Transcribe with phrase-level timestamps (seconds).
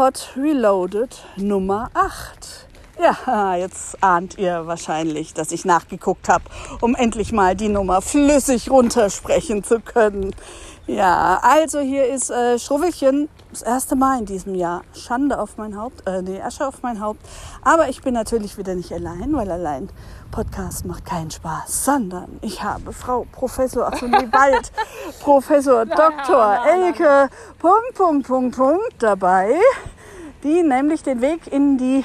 [0.00, 2.66] Pod Reloaded Nummer 8.
[2.98, 6.44] Ja, jetzt ahnt ihr wahrscheinlich, dass ich nachgeguckt habe,
[6.80, 10.34] um endlich mal die Nummer flüssig runtersprechen zu können.
[10.86, 14.82] Ja, also hier ist äh, Schruffelchen das erste Mal in diesem Jahr.
[14.94, 17.20] Schande auf mein Haupt, äh, nee, Asche auf mein Haupt.
[17.62, 19.88] Aber ich bin natürlich wieder nicht allein, weil allein
[20.30, 24.72] Podcast macht keinen Spaß, sondern ich habe Frau Professor, ach nee, bald
[25.20, 26.58] Professor Dr.
[26.66, 27.28] Elke
[27.58, 29.54] Punkt, Punkt, Punkt, Punkt dabei,
[30.42, 32.04] die nämlich den Weg in die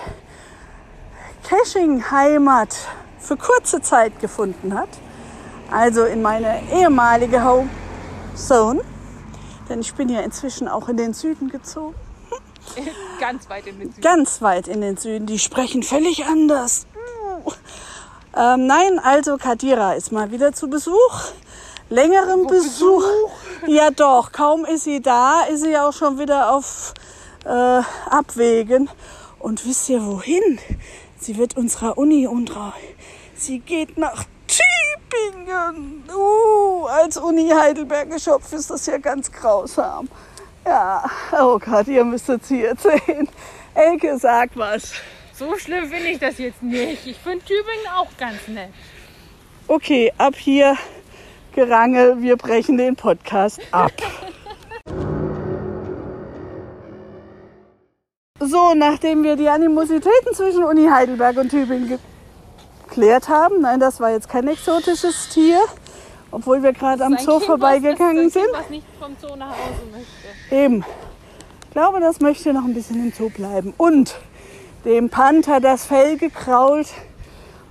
[1.47, 2.75] Caching-Heimat
[3.19, 4.89] für kurze Zeit gefunden hat.
[5.71, 7.69] Also in meine ehemalige Home
[8.35, 8.81] Zone.
[9.69, 11.95] Denn ich bin ja inzwischen auch in den Süden gezogen.
[13.19, 14.01] Ganz weit in den Süden.
[14.01, 15.25] Ganz weit in den Süden.
[15.25, 16.85] Die sprechen völlig anders.
[18.35, 21.31] Ähm, nein, also Kadira ist mal wieder zu Besuch.
[21.89, 23.03] Längerem Besuch.
[23.67, 26.93] Ja doch, kaum ist sie da, ist sie auch schon wieder auf
[27.45, 28.89] äh, Abwägen.
[29.39, 30.59] Und wisst ihr wohin?
[31.17, 32.71] Sie wird unserer Uni untreu.
[33.35, 36.03] Sie geht nach Tübingen.
[36.13, 40.09] Uh, als Uni Heidelberg geschopft ist das ja ganz grausam.
[40.65, 41.03] Ja,
[41.39, 43.29] oh Gott, ihr müsst es hier sehen.
[43.73, 44.93] Elke, sag was.
[45.33, 47.05] So schlimm finde ich das jetzt nicht.
[47.05, 48.69] Ich finde Tübingen auch ganz nett.
[49.67, 50.77] Okay, ab hier
[51.53, 53.91] Gerangel, wir brechen den Podcast ab.
[58.47, 61.97] So, nachdem wir die Animositäten zwischen Uni Heidelberg und Tübingen
[62.87, 65.59] geklärt haben, nein, das war jetzt kein exotisches Tier,
[66.29, 68.53] obwohl wir gerade am Ein Zoo Kind, vorbeigegangen was, das, sind.
[68.53, 70.55] das Kind, was nicht vom Zoo nach Hause möchte.
[70.55, 70.85] Eben.
[71.65, 73.73] Ich glaube, das möchte noch ein bisschen im Zoo bleiben.
[73.77, 74.15] Und
[74.85, 76.87] dem Panther das Fell gekrault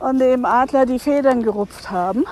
[0.01, 2.25] und dem Adler die Federn gerupft haben.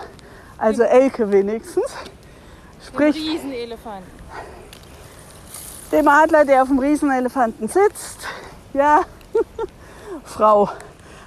[0.58, 1.86] Also Elke wenigstens.
[1.86, 4.11] Ein Sprich, Riesenelefanten.
[5.92, 8.26] Dem Adler, der auf dem Riesenelefanten sitzt.
[8.72, 9.02] Ja,
[10.24, 10.68] Frau,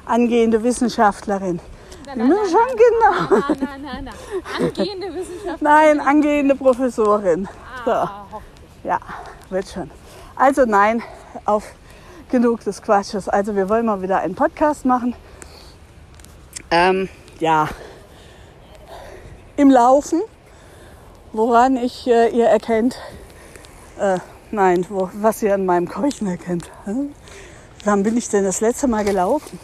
[0.06, 1.60] angehende Wissenschaftlerin.
[2.06, 3.44] Wir nein, müssen schon genau.
[3.60, 4.14] nein, nein, nein.
[4.60, 5.58] Angehende Wissenschaftler.
[5.60, 7.48] Nein, angehende Professorin.
[7.86, 7.92] So.
[7.92, 8.84] Ah, hoffentlich.
[8.84, 9.00] Ja,
[9.50, 9.90] wird schon.
[10.36, 11.02] Also nein,
[11.46, 11.64] auf
[12.30, 13.30] genug des Quatsches.
[13.30, 15.16] Also wir wollen mal wieder einen Podcast machen.
[16.72, 17.10] Ähm,
[17.40, 17.70] ja,
[19.58, 20.22] im Laufen,
[21.32, 22.98] woran ich äh, ihr erkennt,
[24.00, 24.20] äh,
[24.52, 26.70] nein, wo, was ihr an meinem Keuchen erkennt.
[26.86, 27.14] Hm?
[27.84, 29.60] Wann bin ich denn das letzte Mal gelaufen?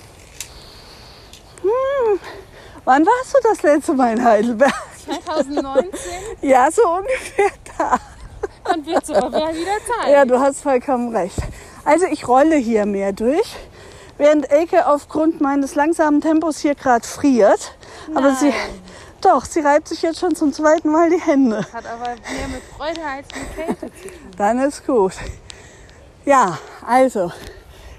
[1.61, 2.19] Hm,
[2.85, 4.73] wann warst du das letzte Mal in Heidelberg?
[5.05, 5.91] 2019,
[6.41, 7.97] Ja, so ungefähr da.
[8.63, 10.11] dann wird es aber wieder Zeit.
[10.11, 11.37] Ja, du hast vollkommen recht.
[11.83, 13.55] Also ich rolle hier mehr durch,
[14.17, 17.75] während Elke aufgrund meines langsamen Tempos hier gerade friert.
[18.13, 18.53] Aber sie,
[19.21, 21.65] doch, sie reibt sich jetzt schon zum zweiten Mal die Hände.
[21.73, 24.31] Hat aber mehr mit Freude als mit Kälte zu tun.
[24.37, 25.13] Dann ist gut.
[26.25, 27.31] Ja, also,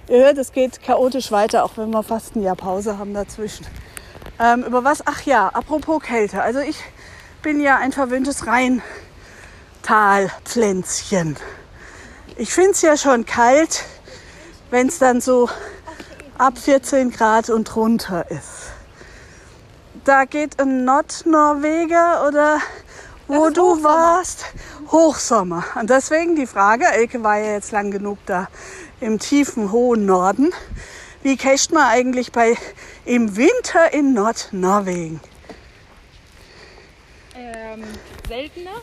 [0.09, 3.67] ihr hört, es geht chaotisch weiter, auch wenn wir fast ein Jahr Pause haben dazwischen.
[4.39, 5.07] Ähm, über was?
[5.07, 6.43] Ach ja, apropos Kälte.
[6.43, 6.77] Also ich
[7.43, 11.37] bin ja ein verwöhntes Rheintalpflänzchen.
[12.37, 13.85] Ich finde es ja schon kalt,
[14.71, 15.49] wenn es dann so
[16.39, 18.72] ab 14 Grad und drunter ist.
[20.05, 22.59] Da geht ein Nordnorweger oder
[23.29, 23.85] wo du Hochsommer.
[23.85, 24.47] warst,
[24.91, 25.65] Hochsommer.
[25.77, 28.49] Und deswegen die Frage, Elke war ja jetzt lang genug da
[29.01, 30.53] im tiefen, hohen Norden.
[31.23, 32.57] Wie cacht man eigentlich bei
[33.05, 35.21] im Winter in Nordnorwegen?
[37.37, 37.85] Ähm,
[38.27, 38.81] seltener,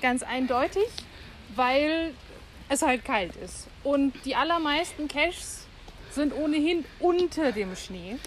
[0.00, 0.88] ganz eindeutig,
[1.54, 2.14] weil
[2.70, 3.66] es halt kalt ist.
[3.84, 5.66] Und die allermeisten Caches
[6.10, 8.18] sind ohnehin unter dem Schnee.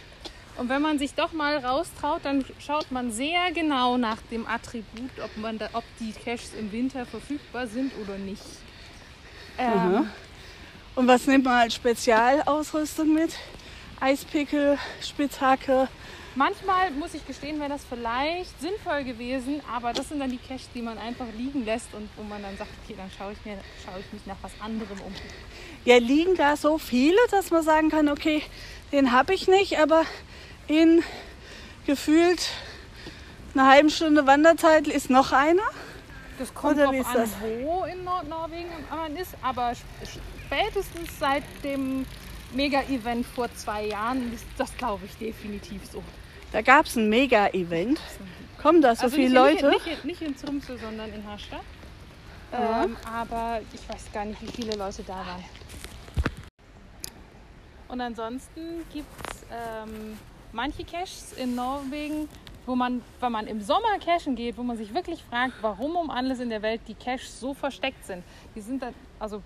[0.58, 5.12] Und wenn man sich doch mal raustraut, dann schaut man sehr genau nach dem Attribut,
[5.24, 8.44] ob, man da, ob die Caches im Winter verfügbar sind oder nicht.
[9.58, 10.10] Ähm,
[10.96, 13.32] Und was nimmt man als Spezialausrüstung mit?
[14.00, 15.88] Eispickel, Spitzhacke.
[16.36, 20.70] Manchmal muss ich gestehen, wäre das vielleicht sinnvoll gewesen, aber das sind dann die Caches,
[20.74, 23.58] die man einfach liegen lässt und wo man dann sagt, okay, dann schaue ich, mir,
[23.86, 25.14] schaue ich mich nach was anderem um.
[25.84, 28.44] Ja, liegen da so viele, dass man sagen kann, okay,
[28.94, 30.06] den habe ich nicht, aber
[30.68, 31.04] in
[31.86, 32.50] gefühlt
[33.54, 35.64] einer halben Stunde Wanderzeit ist noch einer.
[36.40, 37.30] Das kommt Oder an, das?
[37.62, 39.74] wo in Nordnorwegen man ist, aber
[40.48, 42.06] spätestens seit dem
[42.54, 46.04] Mega-Event vor zwei Jahren ist das, glaube ich, definitiv so.
[46.52, 48.00] Da gab es ein Mega-Event.
[48.62, 49.70] Kommen da so also viele nicht, Leute?
[49.70, 51.62] Nicht, nicht, nicht in Tromsø, sondern in Harstad.
[52.54, 55.44] Ähm, aber ich weiß gar nicht, wie viele Leute da waren.
[57.88, 60.18] Und ansonsten gibt es ähm,
[60.54, 62.28] manche Caches in Norwegen,
[62.66, 66.10] wo man, wenn man im Sommer cachen geht, wo man sich wirklich fragt, warum um
[66.10, 68.24] alles in der Welt die Caches so versteckt sind.
[68.56, 69.42] Die sind dann, also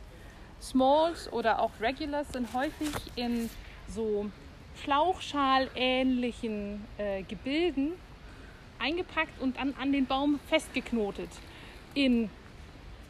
[0.61, 3.49] Smalls oder auch Regulars sind häufig in
[3.87, 4.29] so
[4.83, 7.93] Schlauchschal-ähnlichen äh, Gebilden
[8.79, 11.29] eingepackt und dann an den Baum festgeknotet.
[11.93, 12.29] In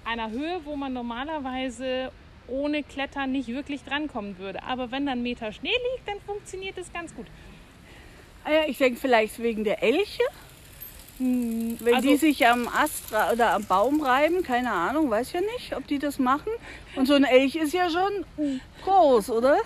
[0.04, 2.12] einer Höhe, wo man normalerweise
[2.48, 4.62] ohne Klettern nicht wirklich drankommen würde.
[4.64, 7.26] Aber wenn dann Meter Schnee liegt, dann funktioniert es ganz gut.
[8.46, 10.24] Ah ich denke vielleicht wegen der Elche.
[11.18, 15.42] Hm, Wenn Also- die sich am Ast oder am Baum reiben, keine Ahnung, weiß ja
[15.42, 16.52] nicht, ob die das machen.
[16.96, 18.26] Und so ein Elch ist ja schon
[18.84, 19.58] groß, oder?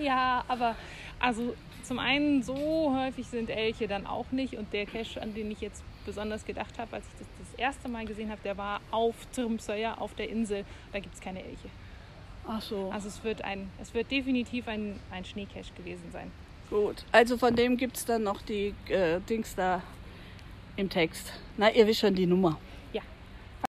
[0.00, 0.76] Ja, aber
[1.18, 5.50] also zum einen so häufig sind Elche dann auch nicht und der Cache, an den
[5.50, 8.80] ich jetzt besonders gedacht habe, als ich das das erste Mal gesehen habe, der war
[8.90, 10.64] auf Tirmsøya, auf der Insel.
[10.92, 11.68] Da gibt es keine Elche.
[12.46, 12.90] Ach so.
[12.92, 16.30] Also es wird ein, es wird definitiv ein, ein Schneecache gewesen sein.
[16.70, 17.04] Gut.
[17.10, 19.82] Also von dem gibt es dann noch die äh, Dings da
[20.76, 21.32] im Text.
[21.56, 22.58] Na, ihr wisst schon die Nummer.
[22.92, 23.02] Ja.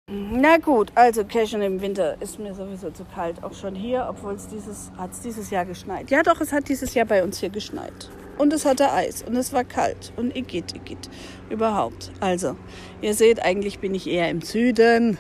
[0.08, 3.44] Na gut, also Cashen im Winter ist mir sowieso zu kalt.
[3.44, 6.12] Auch schon hier, obwohl es dieses, hat es dieses Jahr geschneit.
[6.12, 8.10] Ja doch, es hat dieses Jahr bei uns hier geschneit.
[8.38, 11.10] Und es hatte Eis und es war kalt und igitt, igitt.
[11.50, 12.12] Überhaupt.
[12.20, 12.56] Also,
[13.02, 15.18] ihr seht, eigentlich bin ich eher im Süden,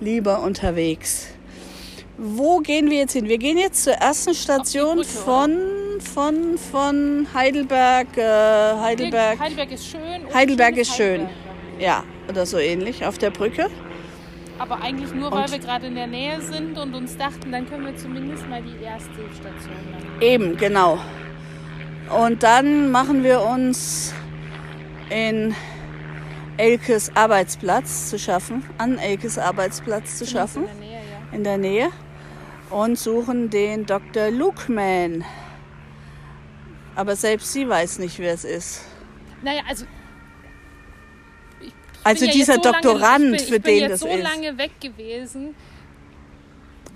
[0.00, 1.28] lieber unterwegs.
[2.16, 3.28] Wo gehen wir jetzt hin?
[3.28, 5.50] Wir gehen jetzt zur ersten Station Brücke, von,
[6.18, 8.22] von, von Heidelberg, äh,
[8.80, 9.38] Heidelberg.
[9.38, 10.34] Heidelberg ist schön.
[10.34, 11.20] Heidelberg ist schön.
[11.20, 11.78] Heidelberg.
[11.78, 13.68] Ja, oder so ähnlich, auf der Brücke.
[14.58, 17.68] Aber eigentlich nur, weil Und- wir gerade in der Nähe sind und uns dachten, dann
[17.70, 20.20] können wir zumindest mal die erste Station machen.
[20.20, 20.98] Eben, genau.
[22.20, 24.12] Und dann machen wir uns
[25.10, 25.54] in
[26.56, 31.36] Elkes Arbeitsplatz zu schaffen, an Elkes Arbeitsplatz zu schaffen, In der Nähe, ja.
[31.36, 31.88] in der Nähe,
[32.70, 34.32] und suchen den Dr.
[34.32, 35.24] Lukeman.
[36.98, 38.80] Aber selbst sie weiß nicht, wer es ist.
[39.40, 39.84] Naja, also.
[41.60, 41.72] Ich
[42.02, 44.08] Also ja dieser so Doktorand, lange, ich bin, für ich bin den jetzt das so
[44.08, 44.20] ist.
[44.20, 45.54] lange weg gewesen.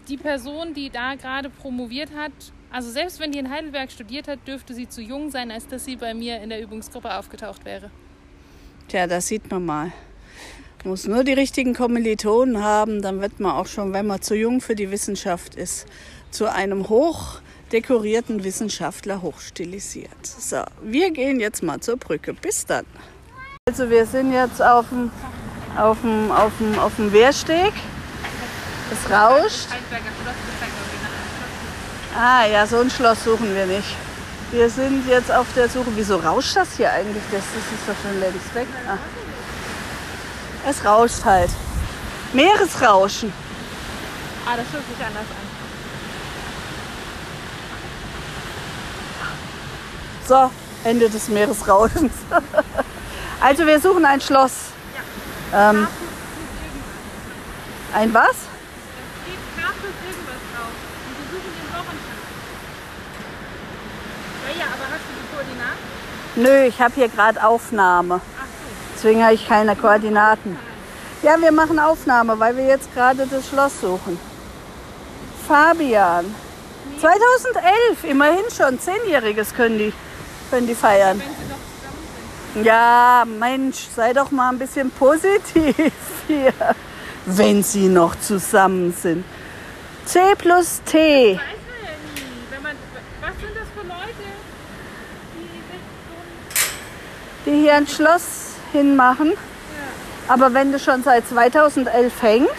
[0.08, 2.32] Die Person, die da gerade promoviert hat,
[2.72, 5.84] also selbst wenn die in Heidelberg studiert hat, dürfte sie zu jung sein, als dass
[5.84, 7.92] sie bei mir in der Übungsgruppe aufgetaucht wäre.
[8.88, 9.92] Tja, das sieht man mal.
[10.82, 14.60] Muss nur die richtigen Kommilitonen haben, dann wird man auch schon, wenn man zu jung
[14.60, 15.86] für die Wissenschaft ist,
[16.32, 16.88] zu einem
[17.72, 20.26] hochdekorierten Wissenschaftler hochstilisiert.
[20.26, 22.34] So, wir gehen jetzt mal zur Brücke.
[22.34, 22.84] Bis dann.
[23.66, 25.10] Also wir sind jetzt auf dem,
[25.78, 27.72] auf dem, auf dem, auf dem Wehrsteg.
[28.92, 29.68] Es rauscht.
[32.14, 33.96] Ah ja, so ein Schloss suchen wir nicht.
[34.50, 35.90] Wir sind jetzt auf der Suche.
[35.96, 37.22] Wieso rauscht das hier eigentlich?
[37.30, 38.66] Das, das ist doch schon längst weg.
[38.86, 38.98] Ah.
[40.68, 41.50] Es rauscht halt.
[42.34, 43.32] Meeresrauschen.
[44.44, 45.41] Ah, das fühlt sich anders an.
[50.32, 50.50] So,
[50.84, 52.14] Ende des Meeresrauschens.
[53.42, 54.52] also wir suchen ein Schloss.
[55.54, 55.86] Ähm,
[57.94, 58.36] ein was?
[64.46, 65.82] Ja, ja, aber hast du die Koordinaten?
[66.36, 68.22] Nö, ich habe hier gerade Aufnahme.
[68.24, 68.94] Ach so.
[68.94, 70.58] Deswegen habe ich keine Koordinaten.
[71.20, 74.18] Ja, wir machen Aufnahme, weil wir jetzt gerade das Schloss suchen.
[75.46, 76.34] Fabian.
[77.02, 78.78] 2011, immerhin schon.
[78.78, 79.92] Zehnjähriges können die,
[80.52, 81.22] können die feiern.
[82.52, 82.64] Wenn.
[82.64, 85.74] Ja, Mensch, sei doch mal ein bisschen positiv
[86.26, 86.52] hier.
[87.24, 89.24] Wenn sie noch zusammen sind.
[90.04, 91.36] C plus T.
[91.36, 91.42] Man.
[92.50, 92.62] Wenn
[93.22, 94.28] was sind das für Leute,
[97.46, 99.32] die hier ein Schloss hinmachen.
[100.28, 102.50] Aber wenn das schon seit 2011 hängt,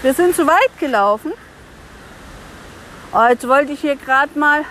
[0.00, 1.32] wir sind zu weit gelaufen.
[3.18, 4.66] Oh, jetzt wollte ich hier gerade mal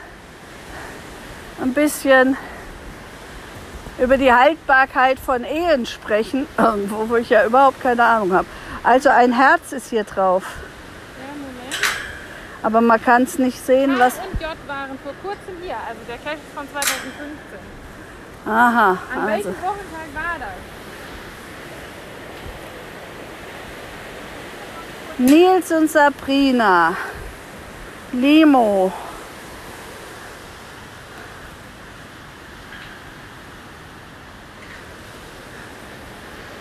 [1.60, 2.38] ein bisschen
[3.98, 6.46] über die Haltbarkeit von Ehen sprechen,
[6.90, 8.46] wo ich ja überhaupt keine Ahnung habe.
[8.84, 10.44] Also ein Herz ist hier drauf,
[11.18, 11.76] Ja, Moment.
[12.62, 14.14] aber man kann es nicht sehen, H was.
[14.20, 15.78] und J waren vor kurzem hier.
[15.78, 17.34] Also der Cache ist von 2015.
[18.46, 19.28] Aha, An also.
[19.28, 20.50] welchem Wochentag war das?
[25.18, 26.96] Nils und Sabrina.
[28.16, 28.92] Limo.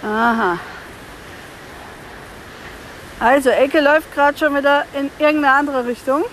[0.03, 0.59] Aha.
[3.21, 6.25] Also, Ecke läuft gerade schon wieder in irgendeine andere Richtung.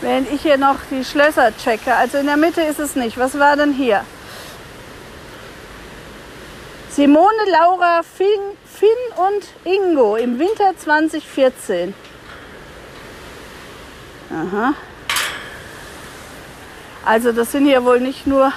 [0.00, 1.94] Während ich hier noch die Schlösser checke.
[1.94, 3.18] Also in der Mitte ist es nicht.
[3.18, 4.04] Was war denn hier?
[6.90, 8.26] Simone, Laura, Finn,
[8.64, 11.94] Finn und Ingo im Winter 2014.
[14.30, 14.74] Aha.
[17.04, 18.52] Also das sind hier wohl nicht nur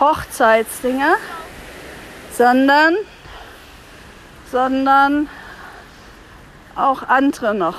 [0.00, 1.16] Hochzeitsdinger,
[2.36, 2.96] sondern
[4.50, 5.28] sondern
[6.76, 7.76] auch andere noch.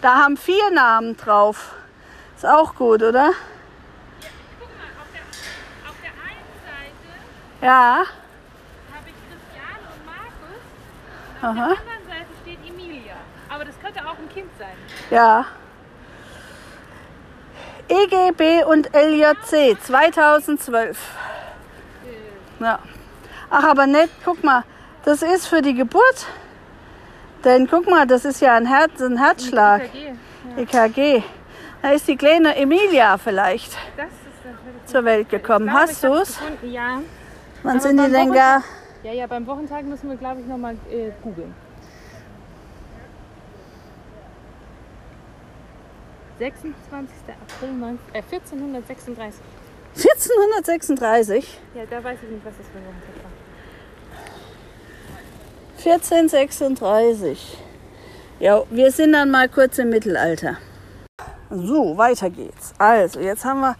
[0.00, 1.72] Da haben vier Namen drauf.
[2.36, 3.30] Ist auch gut, oder?
[4.58, 7.98] Guck mal, auf der, auf der einen Seite Ja.
[8.94, 10.60] habe ich Christiane und Markus.
[11.42, 11.68] Und auf Aha.
[11.68, 13.14] der anderen Seite steht Emilia.
[13.48, 14.76] Aber das könnte auch ein Kind sein.
[15.10, 15.44] Ja.
[17.90, 20.98] EGB und LJC 2012.
[22.60, 22.78] Ja.
[23.50, 24.62] Ach, aber nett, guck mal,
[25.04, 26.26] das ist für die Geburt.
[27.44, 29.82] Denn guck mal, das ist ja ein, Herz, ein Herzschlag.
[30.56, 31.18] EKG.
[31.18, 31.22] EKG.
[31.82, 33.76] Da ist die kleine Emilia vielleicht
[34.86, 35.66] zur Welt gekommen.
[35.66, 36.38] Glaube, Hast du's?
[36.38, 37.00] gefunden, Ja.
[37.62, 38.62] Wann sind die denn gar?
[39.02, 41.54] Ja, ja, beim Wochentag müssen wir, glaube ich, nochmal äh, googeln.
[46.40, 46.74] 26.
[47.28, 49.40] April 19, äh, 1436.
[49.94, 51.60] 1436?
[51.74, 53.30] Ja, da weiß ich nicht, was das für ein Wochentag war.
[55.84, 57.58] 1436.
[58.38, 60.56] Ja, wir sind dann mal kurz im Mittelalter.
[61.50, 62.72] So, weiter geht's.
[62.78, 63.76] Also, jetzt haben wir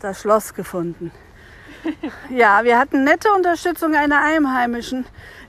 [0.00, 1.12] das Schloss gefunden.
[2.30, 5.04] Ja, wir hatten nette Unterstützung einer Einheimischen,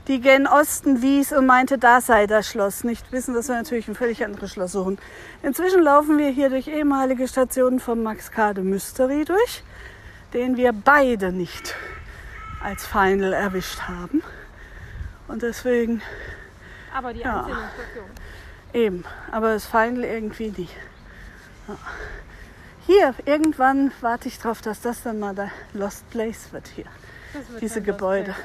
[0.08, 2.84] die gen Osten wies und meinte, da sei das Schloss.
[2.84, 4.98] Nicht wissen, dass wir natürlich ein völlig anderes Schloss suchen.
[5.44, 9.64] Inzwischen laufen wir hier durch ehemalige Stationen vom Max Kade Mystery durch,
[10.34, 11.76] den wir beide nicht
[12.62, 14.22] als Final erwischt haben.
[15.28, 16.02] Und deswegen
[16.94, 17.40] Aber die Ja.
[17.40, 18.12] einzelnen Stationen.
[18.74, 20.76] eben, aber das Final irgendwie nicht.
[21.68, 21.76] Ja.
[22.86, 26.86] Hier, irgendwann warte ich drauf, dass das dann mal der Lost Place wird hier.
[27.52, 28.36] Wird Diese Gebäude.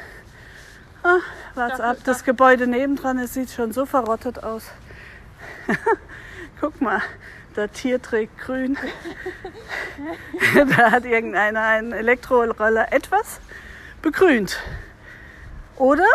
[1.03, 1.19] Ah,
[1.55, 4.65] warte ab, das Gebäude nebendran, es sieht schon so verrottet aus.
[6.61, 7.01] Guck mal,
[7.57, 8.77] der Tier trägt grün.
[10.77, 13.41] da hat irgendeiner einen Elektroroller etwas
[14.03, 14.59] begrünt.
[15.77, 16.09] Oder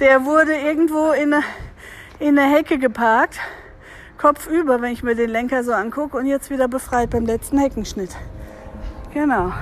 [0.00, 1.44] der wurde irgendwo in eine,
[2.18, 3.38] in eine Hecke geparkt,
[4.16, 7.58] Kopf über, wenn ich mir den Lenker so angucke und jetzt wieder befreit beim letzten
[7.58, 8.16] Heckenschnitt.
[9.12, 9.52] Genau.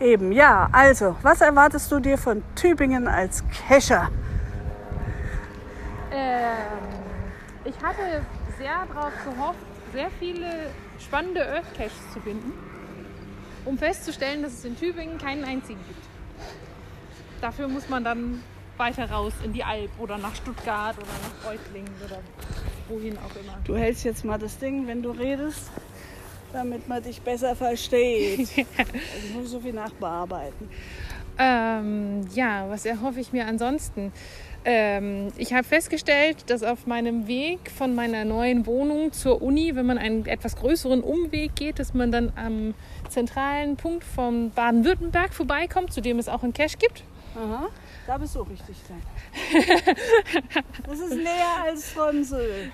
[0.00, 0.68] Eben, ja.
[0.72, 4.10] Also, was erwartest du dir von Tübingen als Kescher?
[6.12, 6.52] Ähm,
[7.64, 8.22] ich hatte
[8.58, 9.58] sehr darauf gehofft,
[9.92, 12.52] sehr viele spannende Earth Caches zu finden,
[13.64, 16.04] um festzustellen, dass es in Tübingen keinen einzigen gibt.
[17.40, 18.42] Dafür muss man dann
[18.76, 22.18] weiter raus in die Alp oder nach Stuttgart oder nach Reutlingen oder
[22.88, 23.58] wohin auch immer.
[23.64, 25.70] Du hältst jetzt mal das Ding, wenn du redest,
[26.52, 28.38] damit man dich besser versteht.
[28.78, 30.68] also ich muss so viel nachbearbeiten.
[31.38, 34.12] Ähm, ja, was erhoffe ich mir ansonsten?
[34.64, 39.86] Ähm, ich habe festgestellt, dass auf meinem Weg von meiner neuen Wohnung zur Uni, wenn
[39.86, 42.74] man einen etwas größeren Umweg geht, dass man dann am
[43.08, 47.04] zentralen Punkt von Baden-Württemberg vorbeikommt, zu dem es auch einen Cache gibt.
[47.36, 47.68] Aha,
[48.06, 49.02] da bist du richtig dann.
[50.86, 52.70] Das ist näher als Stronsel.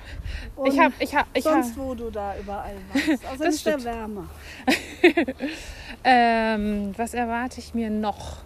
[0.56, 3.24] Und Ich habe, ich habe, ich sonst wo du da überall warst.
[3.24, 4.28] Also Das ist der wärmer.
[6.04, 8.38] Ähm, was erwarte ich mir noch?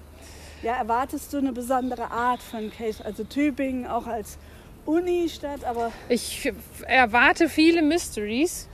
[0.63, 3.03] Ja, erwartest du eine besondere Art von Cache?
[3.05, 4.37] Also Tübingen auch als
[4.85, 6.53] Unistadt, aber Ich
[6.87, 8.69] erwarte viele Mysteries,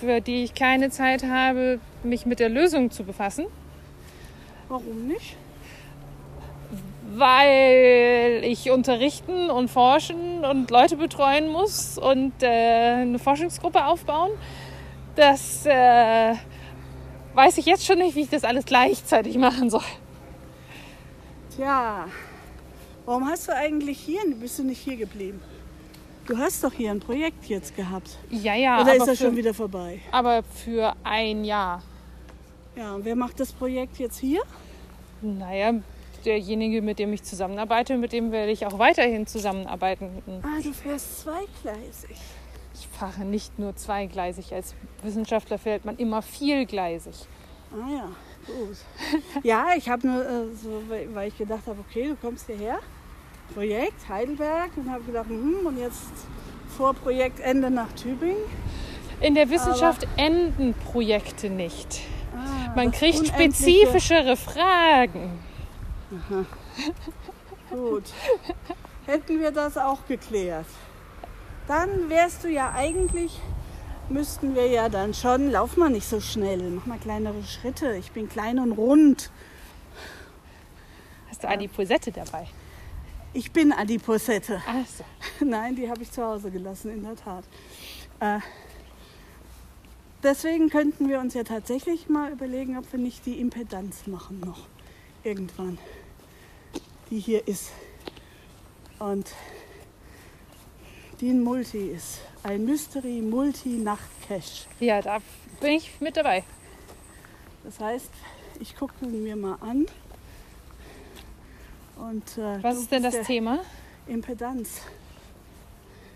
[0.00, 3.46] für die ich keine Zeit habe, mich mit der Lösung zu befassen.
[4.68, 5.36] warum nicht?
[7.16, 14.30] Weil ich unterrichten und forschen und Leute betreuen muss und äh, eine Forschungsgruppe aufbauen.
[15.14, 16.34] Das äh,
[17.34, 19.82] weiß ich jetzt schon nicht, wie ich das alles gleichzeitig machen soll.
[21.54, 22.06] Tja,
[23.06, 25.40] warum hast du eigentlich hier, bist du nicht hier geblieben?
[26.26, 28.16] Du hast doch hier ein Projekt jetzt gehabt.
[28.30, 30.00] Ja, ja, Oder ist das schon für, wieder vorbei?
[30.10, 31.82] aber für ein Jahr.
[32.76, 34.42] Ja, und wer macht das Projekt jetzt hier?
[35.20, 35.74] Naja,
[36.26, 40.42] derjenige, mit dem ich zusammenarbeite, mit dem werde ich auch weiterhin zusammenarbeiten.
[40.42, 42.16] Ah, du fährst zweigleisig.
[42.74, 44.52] Ich fahre nicht nur zweigleisig.
[44.52, 47.14] Als Wissenschaftler fährt man immer vielgleisig.
[47.72, 48.08] Ah ja,
[48.46, 48.76] gut.
[49.42, 52.78] ja, ich habe nur äh, so, weil ich gedacht habe, okay, du kommst hierher,
[53.52, 56.12] Projekt Heidelberg und habe gedacht, hm, und jetzt
[56.76, 58.36] vor Projektende nach Tübingen.
[59.20, 62.00] In der Wissenschaft enden Projekte nicht.
[62.34, 65.38] Ah, Man kriegt spezifischere Fragen.
[67.70, 68.04] Gut.
[69.06, 70.66] Hätten wir das auch geklärt.
[71.66, 73.40] Dann wärst du ja eigentlich,
[74.08, 77.96] müssten wir ja dann schon, lauf mal nicht so schnell, mach mal kleinere Schritte.
[77.96, 79.30] Ich bin klein und rund.
[81.28, 82.46] Hast du Adiposette dabei?
[83.32, 84.62] Ich bin Adiposette.
[84.66, 85.04] Achso.
[85.44, 87.44] Nein, die habe ich zu Hause gelassen, in der Tat.
[88.20, 88.38] Äh,
[90.22, 94.68] deswegen könnten wir uns ja tatsächlich mal überlegen, ob wir nicht die Impedanz machen noch.
[95.24, 95.78] Irgendwann.
[97.10, 97.70] Die hier ist.
[98.98, 99.30] Und
[101.20, 104.66] DIN Multi ist ein Mystery Multi Nacht Cache.
[104.80, 105.18] Ja, da
[105.60, 106.44] bin ich mit dabei.
[107.64, 108.10] Das heißt,
[108.60, 109.86] ich gucke mir mal an.
[111.96, 113.60] Und, äh, Was ist denn das Thema?
[114.06, 114.82] Impedanz.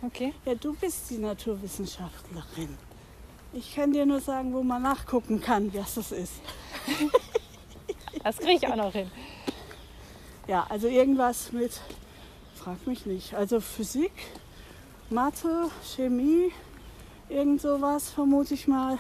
[0.03, 0.33] Okay.
[0.45, 2.77] Ja, du bist die Naturwissenschaftlerin.
[3.53, 6.35] Ich kann dir nur sagen, wo man nachgucken kann, was das ist.
[8.23, 9.11] Das kriege ich auch noch hin.
[10.49, 11.79] Ja, also irgendwas mit,
[12.55, 14.13] frag mich nicht, also Physik,
[15.11, 16.53] Mathe, Chemie,
[17.29, 18.99] irgend sowas vermute ich mal.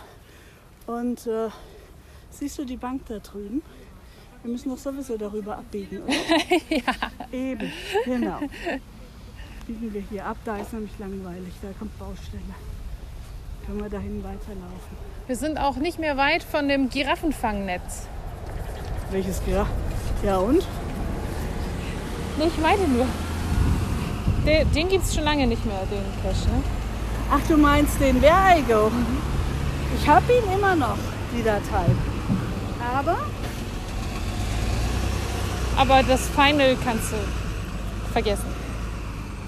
[0.86, 1.48] Und äh,
[2.28, 3.62] siehst du die Bank da drüben?
[4.42, 6.12] Wir müssen doch sowieso darüber abbiegen, oder?
[6.68, 6.92] ja.
[7.32, 7.72] Eben,
[8.04, 8.40] genau.
[9.66, 12.42] Biegen wir hier ab, da ist nämlich langweilig, da kommt Baustelle.
[13.64, 14.96] Können wir dahin weiterlaufen.
[15.26, 18.06] Wir sind auch nicht mehr weit von dem Giraffenfangnetz.
[19.10, 19.66] Welches Gira?
[20.22, 20.66] Ja und?
[22.38, 23.06] Nee, ich meine nur.
[24.46, 26.62] Den, den gibt es schon lange nicht mehr, den Cache, ne?
[27.30, 28.90] Ach, du meinst den Verigo?
[30.00, 30.96] Ich habe ihn immer noch,
[31.36, 31.84] die Datei.
[32.94, 33.16] Aber
[35.76, 37.16] Aber das Final kannst du
[38.12, 38.46] vergessen.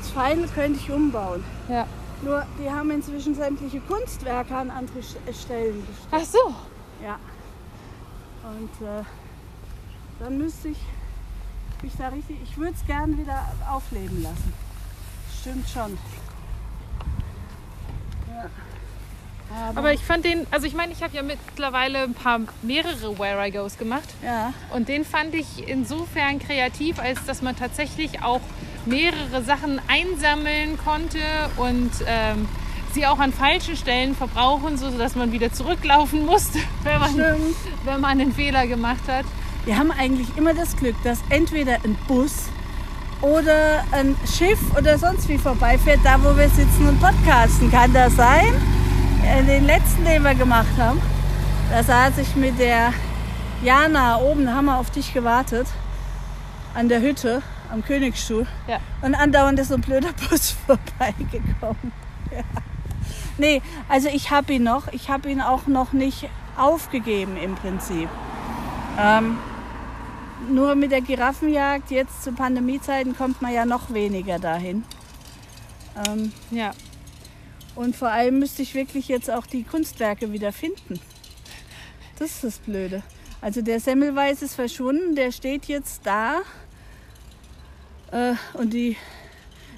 [0.00, 1.42] das Final könnte ich umbauen.
[1.68, 1.86] Ja.
[2.22, 6.08] Nur, die haben inzwischen sämtliche Kunstwerke an andere St- Stellen gestellt.
[6.10, 6.54] Ach so.
[7.02, 7.18] Ja.
[8.44, 9.02] Und äh,
[10.20, 10.78] dann müsste ich
[11.82, 12.36] mich da richtig.
[12.44, 14.52] Ich würde es gern wieder aufleben lassen.
[15.40, 15.98] Stimmt schon.
[18.28, 18.50] Ja.
[19.74, 23.46] Aber ich fand den, also ich meine, ich habe ja mittlerweile ein paar mehrere Where
[23.46, 24.08] I Goes gemacht.
[24.24, 28.40] ja, Und den fand ich insofern kreativ, als dass man tatsächlich auch
[28.86, 31.18] mehrere Sachen einsammeln konnte
[31.56, 32.48] und ähm,
[32.92, 37.56] sie auch an falschen Stellen verbrauchen, sodass man wieder zurücklaufen musste, wenn man, stimmt.
[37.84, 39.24] wenn man einen Fehler gemacht hat.
[39.70, 42.48] Wir haben eigentlich immer das Glück, dass entweder ein Bus
[43.22, 47.70] oder ein Schiff oder sonst wie vorbeifährt, da wo wir sitzen und podcasten.
[47.70, 48.52] Kann das sein?
[49.24, 51.00] Äh, Den letzten, den wir gemacht haben,
[51.70, 52.92] da saß ich mit der
[53.62, 55.68] Jana oben, haben wir auf dich gewartet,
[56.74, 58.48] an der Hütte, am Königsstuhl.
[58.66, 58.78] Ja.
[59.02, 61.92] Und andauernd ist so ein blöder Bus vorbeigekommen.
[62.32, 62.42] Ja.
[63.38, 64.88] Nee, also ich habe ihn noch.
[64.92, 66.28] Ich habe ihn auch noch nicht
[66.58, 68.08] aufgegeben im Prinzip.
[68.98, 69.38] Ähm,
[70.48, 74.84] nur mit der Giraffenjagd jetzt zu Pandemiezeiten kommt man ja noch weniger dahin.
[76.08, 76.70] Ähm, Ja.
[77.74, 81.00] und vor allem müsste ich wirklich jetzt auch die Kunstwerke wieder finden.
[82.18, 83.02] Das ist das Blöde.
[83.40, 86.40] Also der Semmelweis ist verschwunden, der steht jetzt da
[88.12, 88.96] äh, und die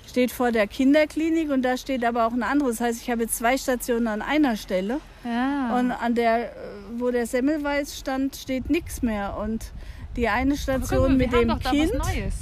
[0.09, 2.79] steht vor der Kinderklinik und da steht aber auch ein anderes.
[2.79, 5.79] Das heißt, ich habe jetzt zwei Stationen an einer Stelle Ja.
[5.79, 6.53] und an der,
[6.98, 9.37] wo der Semmelweis stand, steht nichts mehr.
[9.38, 9.72] Und
[10.16, 12.35] die eine Station mit wir dem Kind, Neues.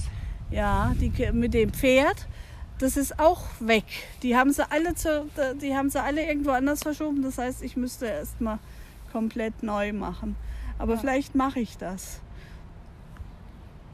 [0.50, 2.26] ja, die mit dem Pferd,
[2.78, 3.85] das ist auch weg.
[4.22, 5.26] Die haben sie alle, zu,
[5.61, 7.22] die haben sie alle irgendwo anders verschoben.
[7.22, 8.59] Das heißt, ich müsste erst mal
[9.12, 10.35] komplett neu machen.
[10.78, 12.20] Aber vielleicht mache ich das.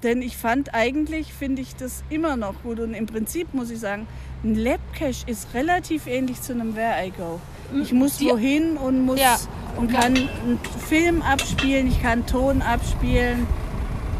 [0.02, 2.78] Denn ich fand eigentlich, finde ich das immer noch gut.
[2.80, 4.06] Und im Prinzip muss ich sagen,
[4.44, 7.40] ein Labcache ist relativ ähnlich zu einem Where I Go.
[7.82, 9.36] Ich muss Die- wohin und muss Ja.
[9.76, 13.46] und kann einen Film abspielen, ich kann Ton abspielen.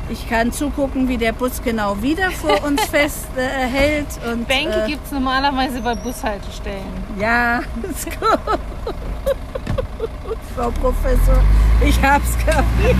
[0.09, 4.07] Ich kann zugucken, wie der Bus genau wieder vor uns festhält.
[4.25, 6.87] Äh, und, Bänke äh, gibt es normalerweise bei Bushaltestellen.
[7.19, 7.59] Ja,
[7.91, 8.39] ist gut.
[10.55, 11.43] Frau Professor,
[11.85, 12.97] ich hab's kapiert.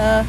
[0.00, 0.22] äh,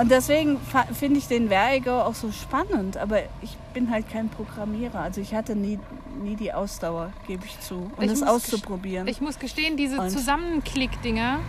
[0.00, 0.58] und deswegen
[0.92, 2.96] finde ich den Vertigo auch so spannend.
[2.96, 5.00] Aber ich bin halt kein Programmierer.
[5.00, 5.78] Also ich hatte nie,
[6.22, 7.90] nie die Ausdauer, gebe ich zu.
[7.96, 9.06] Und Ich es muss auszuprobieren.
[9.06, 11.40] Ich muss gestehen, diese Zusammenklick-Dinger,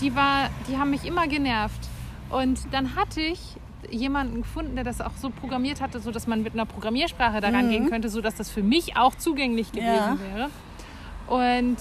[0.00, 1.88] die, war, die haben mich immer genervt.
[2.30, 3.40] Und dann hatte ich
[3.90, 7.68] jemanden gefunden, der das auch so programmiert hatte, so dass man mit einer Programmiersprache daran
[7.68, 10.16] gehen könnte, so dass das für mich auch zugänglich gewesen Ja.
[10.20, 10.50] wäre.
[11.26, 11.76] Und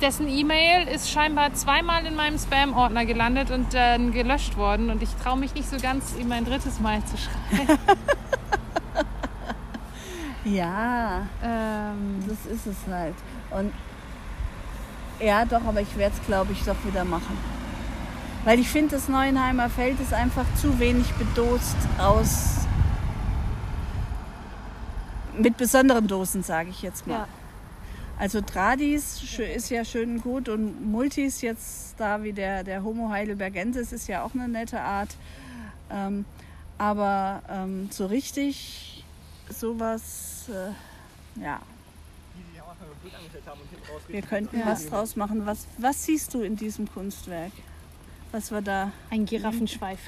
[0.00, 4.90] dessen E-Mail ist scheinbar zweimal in meinem Spam-Ordner gelandet und dann gelöscht worden.
[4.90, 7.78] Und ich traue mich nicht so ganz, ihm ein drittes Mal zu schreiben.
[10.44, 13.14] ja, ähm, das ist es halt.
[13.50, 13.72] Und
[15.20, 17.36] ja, doch, aber ich werde es, glaube ich, doch wieder machen.
[18.44, 22.66] Weil ich finde, das Neuenheimer Feld ist einfach zu wenig bedost aus.
[25.36, 27.14] Mit besonderen Dosen, sage ich jetzt mal.
[27.14, 27.28] Ja.
[28.18, 33.10] Also Tradis ist ja schön und gut und Multis jetzt da wie der, der Homo
[33.10, 35.14] heidelbergensis ist ja auch eine nette Art.
[35.90, 36.24] Ähm,
[36.78, 39.04] aber ähm, so richtig
[39.50, 41.60] sowas, äh, ja,
[44.08, 44.66] wir könnten Ja.
[44.66, 45.46] was draus machen.
[45.46, 47.52] Was, was siehst du in diesem Kunstwerk?
[48.32, 48.92] Was war da?
[49.10, 49.98] Ein Giraffenschweif.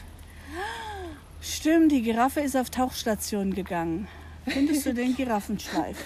[1.40, 4.08] Stimmt, die Giraffe ist auf Tauchstation gegangen.
[4.46, 5.96] Findest du den Giraffenschweif?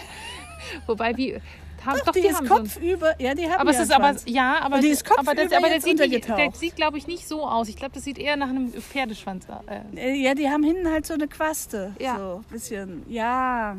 [0.86, 1.40] Wobei, wie.
[1.84, 3.20] Haben, Doch, die, die ist haben so einen- kopfüber.
[3.20, 5.52] Ja, die haben Aber es ja ist aber, ja, aber, Und die ist aber, das,
[5.52, 7.68] aber der jetzt sieht, nicht, der sieht glaube ich, nicht so aus.
[7.68, 9.64] Ich glaube, das sieht eher nach einem Pferdeschwanz aus.
[9.66, 11.94] Äh, Äh, Ja, die haben hinten halt so eine Quaste.
[12.00, 12.16] Ja.
[12.16, 13.02] So ein bisschen.
[13.10, 13.76] Ja.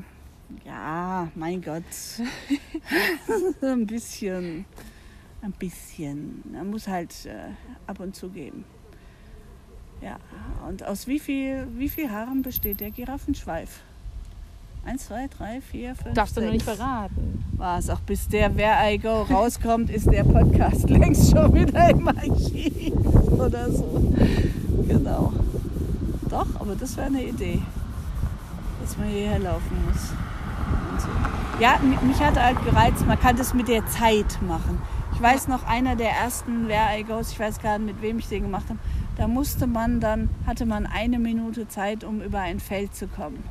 [0.66, 1.84] Ja, mein Gott.
[3.62, 4.66] ein bisschen.
[5.42, 6.44] Ein bisschen.
[6.52, 7.52] Man muss halt äh,
[7.88, 8.66] ab und zu geben.
[10.02, 10.18] Ja.
[10.68, 13.82] Und aus wie viel, wie viel Haaren besteht der Giraffenschweif?
[14.86, 16.14] Eins, zwei, drei, vier, fünf.
[16.14, 17.44] darfst du noch nicht verraten.
[17.54, 21.90] War es auch bis der Where I Go rauskommt, ist der Podcast längst schon wieder
[21.90, 22.94] im Archiv
[23.32, 24.14] oder so.
[24.88, 25.34] Genau.
[26.30, 27.64] Doch, aber das wäre eine Idee,
[28.82, 30.14] dass man hierher laufen muss.
[31.60, 34.82] Ja, mi- mich hat halt gereizt, man kann das mit der Zeit machen.
[35.14, 38.20] Ich weiß noch, einer der ersten Where I Goes, ich weiß gar nicht, mit wem
[38.20, 38.80] ich den gemacht habe,
[39.18, 43.42] da musste man dann, hatte man eine Minute Zeit, um über ein Feld zu kommen.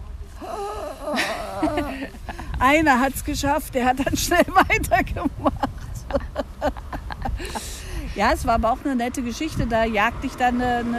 [2.59, 5.69] Einer hat es geschafft, der hat dann schnell weitergemacht.
[8.15, 9.67] ja, es war aber auch eine nette Geschichte.
[9.67, 10.95] Da jagt dich dann eine, eine,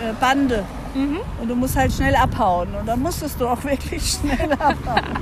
[0.00, 0.64] eine Bande.
[0.94, 2.74] Und du musst halt schnell abhauen.
[2.74, 5.18] Und dann musstest du auch wirklich schnell abhauen.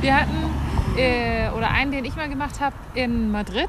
[0.00, 0.50] Wir hatten,
[0.96, 3.68] äh, oder einen, den ich mal gemacht habe, in Madrid,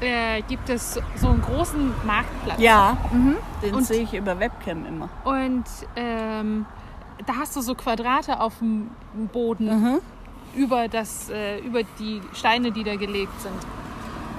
[0.00, 2.60] äh, gibt es so einen großen Marktplatz.
[2.60, 3.36] Ja, mhm.
[3.62, 5.08] den sehe ich über Webcam immer.
[5.24, 5.64] Und
[5.96, 6.66] ähm,
[7.26, 8.90] da hast du so Quadrate auf dem
[9.32, 10.00] Boden
[10.54, 13.54] über, das, äh, über die Steine, die da gelegt sind.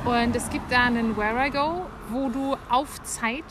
[0.06, 3.44] Und es gibt da einen Where I Go, wo du auf Zeit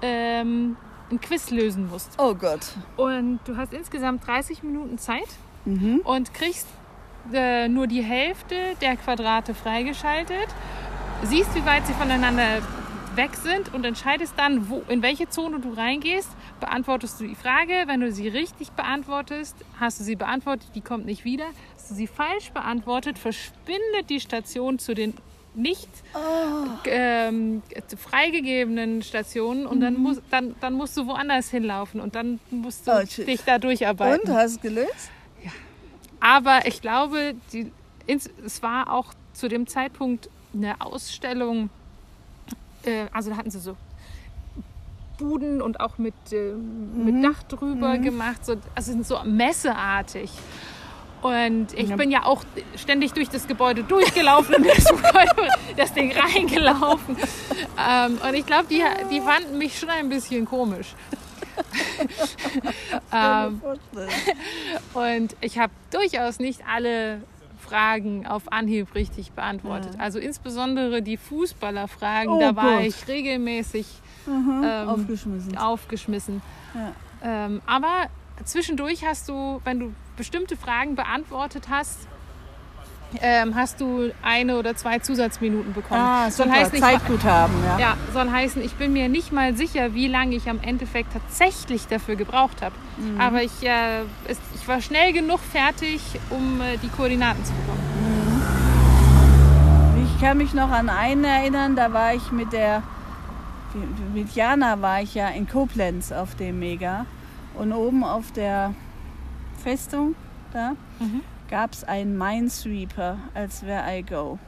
[0.00, 0.76] ähm,
[1.12, 2.10] ein Quiz lösen musst.
[2.18, 2.60] Oh Gott.
[2.96, 5.28] Und du hast insgesamt 30 Minuten Zeit
[6.04, 6.66] und kriegst
[7.32, 10.48] äh, nur die Hälfte der Quadrate freigeschaltet,
[11.22, 12.62] siehst, wie weit sie voneinander
[13.14, 16.30] weg sind und entscheidest dann, wo, in welche Zone du reingehst.
[16.60, 17.84] Beantwortest du die Frage.
[17.86, 21.44] Wenn du sie richtig beantwortest, hast du sie beantwortet, die kommt nicht wieder.
[21.74, 25.14] Hast du sie falsch beantwortet, verschwindet die Station zu den
[25.54, 25.88] nicht
[26.86, 27.62] ähm,
[27.96, 32.92] freigegebenen Stationen und dann, muss, dann, dann musst du woanders hinlaufen und dann musst du
[32.92, 34.30] Oh, dich da durcharbeiten.
[34.30, 35.10] Und, hast du gelöst?
[36.20, 37.72] Aber ich glaube, die,
[38.06, 41.68] es war auch zu dem Zeitpunkt eine Ausstellung,
[42.84, 43.76] äh, also da hatten sie so
[45.18, 50.30] Buden und auch mit, äh, mit Dach drüber gemacht, so, also so messeartig.
[51.22, 51.96] Und ich Ja.
[51.96, 52.42] bin ja auch
[52.76, 54.84] ständig durch das Gebäude durchgelaufen und das,
[55.76, 57.16] das Ding reingelaufen.
[57.78, 60.94] Ähm, und ich glaube, die, die fanden mich schon ein bisschen komisch.
[63.12, 63.60] ähm,
[64.94, 67.22] und ich habe durchaus nicht alle
[67.60, 69.94] Fragen auf Anhieb richtig beantwortet.
[69.98, 72.86] Also insbesondere die Fußballerfragen, Oh da war Gott.
[72.86, 73.86] ich regelmäßig
[74.26, 75.56] ähm, Aufgeschmissen.
[75.58, 76.42] aufgeschmissen.
[76.74, 76.92] Ja.
[77.46, 78.06] Ähm, aber
[78.44, 82.06] zwischendurch hast du, wenn du bestimmte Fragen beantwortet hast,
[83.20, 86.00] ähm, hast du eine oder zwei Zusatzminuten bekommen.
[86.00, 87.78] Ah, soll heißen, ich, Zeitguthaben, ja.
[87.78, 91.88] ja, soll heißen, ich bin mir nicht mal sicher, wie lange ich am Endeffekt tatsächlich
[91.88, 92.76] dafür gebraucht habe.
[92.98, 93.20] Mhm.
[93.20, 97.82] Aber ich, äh, es, ich war schnell genug fertig, um äh, die Koordinaten zu bekommen.
[100.06, 102.84] Ich kann mich noch an einen erinnern, da war ich mit der,
[104.14, 107.06] mit Jana war ich ja in Koblenz auf dem Mega.
[107.54, 108.72] Und oben auf der
[109.62, 110.14] Festung
[110.52, 110.72] da
[111.50, 114.38] gab es einen Minesweeper als Where I Go.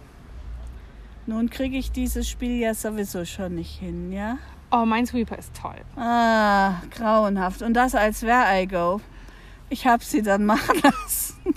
[1.26, 4.36] Nun kriege ich dieses Spiel ja sowieso schon nicht hin, ja?
[4.70, 5.80] Oh, Minesweeper ist toll.
[5.96, 7.62] Ah, grauenhaft.
[7.62, 9.00] Und das als Where I Go.
[9.70, 11.54] Ich habe sie dann machen lassen.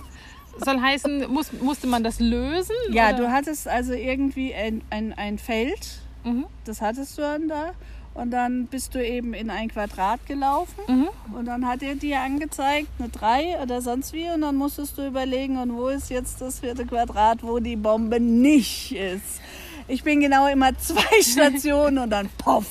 [0.64, 2.74] Soll heißen, muss, musste man das lösen?
[2.90, 3.18] Ja, oder?
[3.18, 6.46] du hattest also irgendwie ein, ein, ein Feld, Mhm.
[6.64, 7.72] das hattest du dann da.
[8.18, 10.82] Und dann bist du eben in ein Quadrat gelaufen.
[10.88, 11.08] Mhm.
[11.36, 14.28] Und dann hat er dir angezeigt, eine 3 oder sonst wie.
[14.28, 18.18] Und dann musstest du überlegen, und wo ist jetzt das vierte Quadrat, wo die Bombe
[18.18, 19.40] nicht ist.
[19.86, 22.66] Ich bin genau immer zwei Stationen und dann poff.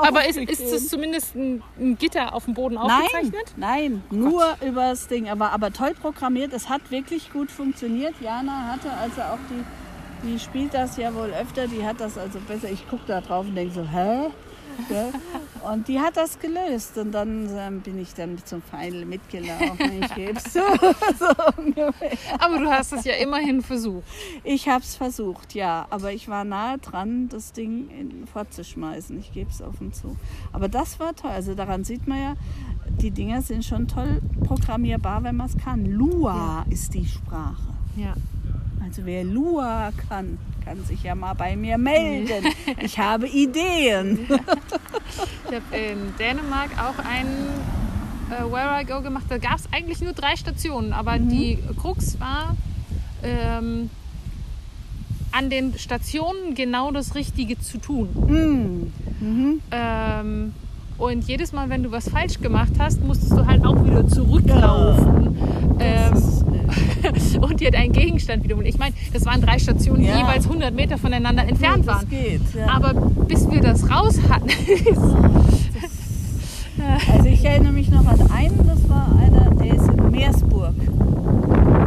[0.00, 3.54] Aber ist, ist es zumindest ein, ein Gitter auf dem Boden Nein, aufgezeichnet?
[3.56, 5.28] nein, nur übers Ding.
[5.28, 6.52] Aber, aber toll programmiert.
[6.52, 8.14] Es hat wirklich gut funktioniert.
[8.20, 9.64] Jana hatte also auch die,
[10.22, 11.66] die spielt das ja wohl öfter.
[11.66, 12.70] Die hat das also besser.
[12.70, 14.30] Ich gucke da drauf und denke so, hä?
[14.88, 15.70] Ja.
[15.70, 16.96] Und die hat das gelöst.
[16.98, 20.02] Und dann ähm, bin ich dann zum Pfeil mitgelaufen.
[20.02, 20.40] Ich gebe.
[21.18, 22.16] So ungefähr.
[22.38, 24.04] Aber du hast es ja immerhin versucht.
[24.44, 25.86] Ich habe es versucht, ja.
[25.90, 29.18] Aber ich war nahe dran, das Ding in, fortzuschmeißen.
[29.18, 30.16] Ich gebe es offen zu.
[30.52, 31.30] Aber das war toll.
[31.30, 32.34] Also daran sieht man ja,
[32.88, 35.84] die Dinger sind schon toll programmierbar, wenn man es kann.
[35.86, 37.74] Lua ist die Sprache.
[37.96, 38.14] Ja.
[38.84, 42.46] Also wer Lua kann, kann sich ja mal bei mir melden.
[42.80, 44.28] Ich habe Ideen.
[45.48, 47.48] Ich habe in Dänemark auch einen
[48.30, 49.26] äh, Where I Go gemacht.
[49.28, 52.56] Da gab es eigentlich nur drei Stationen, aber die Krux war,
[53.22, 53.90] ähm,
[55.32, 58.90] an den Stationen genau das Richtige zu tun.
[59.20, 59.60] Mm.
[59.70, 60.54] Ähm,
[60.96, 65.36] und jedes Mal, wenn du was falsch gemacht hast, musstest du halt auch wieder zurücklaufen
[65.78, 66.41] ähm,
[67.40, 68.66] und dir deinen Gegenstand wiederholen.
[68.66, 70.18] Ich meine, das waren drei Stationen, die Ja.
[70.18, 72.08] jeweils 100 Meter voneinander entfernt Das waren.
[72.08, 72.40] geht.
[72.56, 72.68] Ja.
[72.74, 72.94] Aber
[73.26, 74.48] bis wir das raus hatten,
[77.14, 80.74] Also ich erinnere mich noch an einen, das war einer, der ist in Meersburg.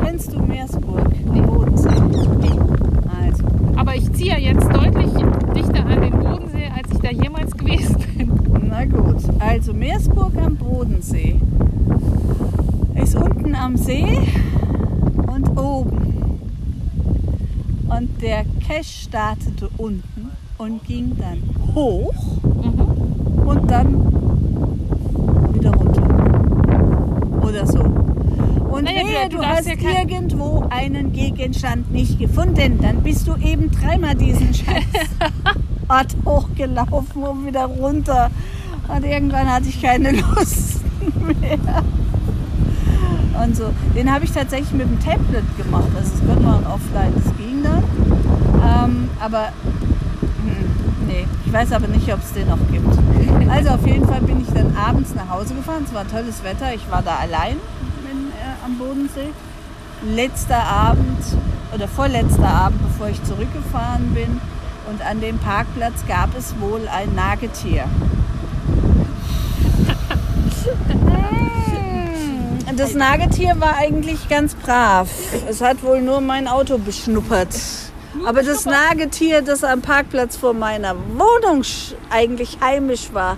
[0.05, 1.09] Kennst du Meersburg?
[1.35, 1.89] Die Bodensee.
[1.89, 3.43] Also,
[3.75, 5.11] aber ich ziehe ja jetzt deutlich
[5.55, 8.31] dichter an den Bodensee, als ich da jemals gewesen bin.
[8.69, 9.17] na gut.
[9.39, 11.41] Also Meersburg am Bodensee.
[13.01, 14.19] Ist unten am See
[15.35, 16.39] und oben.
[17.89, 21.41] Und der Cache startete unten und ging dann
[21.75, 23.47] hoch Mhm.
[23.47, 23.93] und dann
[25.53, 26.03] wieder runter.
[27.47, 27.79] Oder so.
[27.81, 33.27] Und Naja, du- wehe, du du, hast ja irgendwo einen Gegenstand nicht gefunden, dann bist
[33.27, 38.31] du eben dreimal diesen Scheißort hochgelaufen und wieder runter.
[38.93, 40.81] Und irgendwann hatte ich keine Lust
[41.41, 41.57] mehr.
[43.43, 43.71] Und so.
[43.95, 45.89] Den habe ich tatsächlich mit dem Tablet gemacht.
[45.95, 47.83] Also das konnte man offline, das ging dann.
[48.63, 49.49] Ähm, aber
[50.43, 52.87] hm, nee, ich weiß aber nicht, ob es den noch gibt.
[53.49, 55.83] Also auf jeden Fall bin ich dann abends nach Hause gefahren.
[55.85, 56.73] Es war tolles Wetter.
[56.73, 57.57] Ich war da allein
[58.11, 59.29] in, äh, am Bodensee.
[60.03, 61.23] Letzter Abend
[61.73, 64.39] oder vorletzter Abend, bevor ich zurückgefahren bin.
[64.89, 67.85] Und an dem Parkplatz gab es wohl ein Nagetier.
[70.63, 71.71] Hm,
[72.77, 75.09] Das Nagetier war eigentlich ganz brav.
[75.47, 77.55] Es hat wohl nur mein Auto beschnuppert.
[78.25, 81.63] Aber das Nagetier, das am Parkplatz vor meiner Wohnung
[82.09, 83.37] eigentlich heimisch war,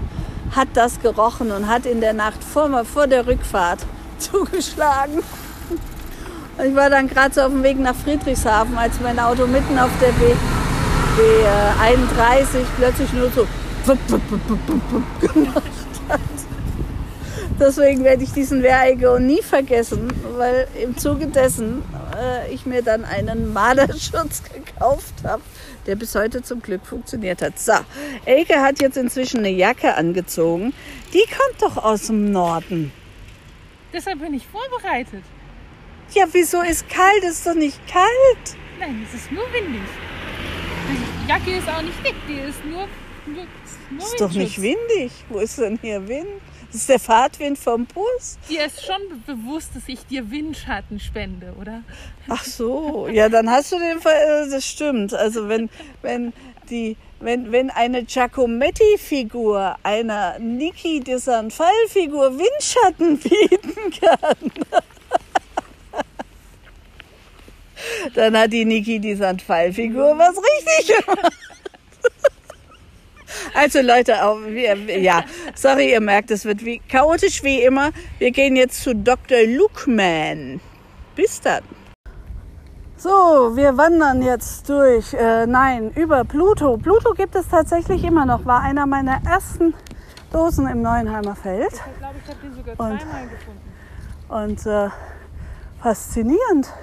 [0.55, 3.79] hat das gerochen und hat in der Nacht vor, vor der Rückfahrt
[4.17, 5.19] zugeschlagen.
[6.65, 9.91] Ich war dann gerade so auf dem Weg nach Friedrichshafen, als mein Auto mitten auf
[10.01, 10.33] der B,
[11.15, 13.45] B31 plötzlich nur so
[17.59, 21.81] Deswegen werde ich diesen Wehrego nie vergessen, weil im Zuge dessen
[22.15, 25.41] äh, ich mir dann einen Marderschutz gekauft habe,
[25.87, 27.57] der bis heute zum Glück funktioniert hat.
[27.57, 27.73] So,
[28.25, 30.71] Elke hat jetzt inzwischen eine Jacke angezogen.
[31.13, 32.91] Die kommt doch aus dem Norden.
[33.91, 35.23] Deshalb bin ich vorbereitet.
[36.13, 37.23] Ja, wieso ist kalt?
[37.23, 38.55] Ist doch nicht kalt.
[38.79, 39.81] Nein, es ist nur windig.
[40.89, 42.87] Die Jacke ist auch nicht dick, die ist nur,
[43.25, 43.45] nur,
[43.89, 45.11] nur Ist doch nicht windig.
[45.29, 46.27] Wo ist denn hier Wind?
[46.71, 48.37] Das ist der Fahrtwind vom Bus.
[48.49, 51.81] Dir ist schon be- bewusst, dass ich dir Windschatten spende, oder?
[52.27, 55.13] Ach so, ja, dann hast du den Fall, äh, das stimmt.
[55.13, 55.69] Also wenn,
[56.01, 56.33] wenn
[56.69, 64.51] die, wenn, wenn eine Giacometti-Figur einer Niki de Sanfal-Figur Windschatten bieten kann,
[68.13, 71.33] dann hat die Niki die Sanfal-Figur was richtig gemacht.
[73.53, 75.23] Also Leute, auch wir, ja,
[75.55, 77.91] sorry, ihr merkt, es wird wie chaotisch wie immer.
[78.19, 79.39] Wir gehen jetzt zu Dr.
[79.45, 80.59] Lookman.
[81.15, 81.63] Bis dann.
[82.97, 83.09] So,
[83.55, 86.77] wir wandern jetzt durch, äh, nein, über Pluto.
[86.77, 89.75] Pluto gibt es tatsächlich immer noch, war einer meiner ersten
[90.31, 91.71] Dosen im Neuenheimer Feld.
[91.71, 93.61] Ich glaube, ich habe den sogar Und- zweimal gefunden.
[94.29, 94.89] Und äh,
[95.81, 96.73] faszinierend.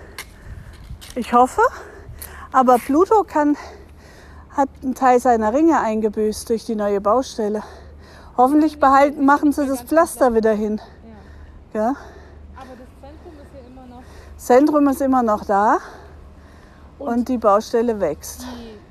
[1.17, 1.61] Ich hoffe.
[2.53, 3.57] Aber Pluto kann,
[4.57, 7.63] hat einen Teil seiner Ringe eingebüßt durch die neue Baustelle.
[8.37, 10.81] Hoffentlich behalten, machen sie das Pflaster wieder hin.
[11.73, 11.95] Ja.
[12.57, 14.03] Aber das Zentrum ist ja immer noch.
[14.37, 15.79] Zentrum ist immer noch da
[16.99, 18.47] und die Baustelle wächst.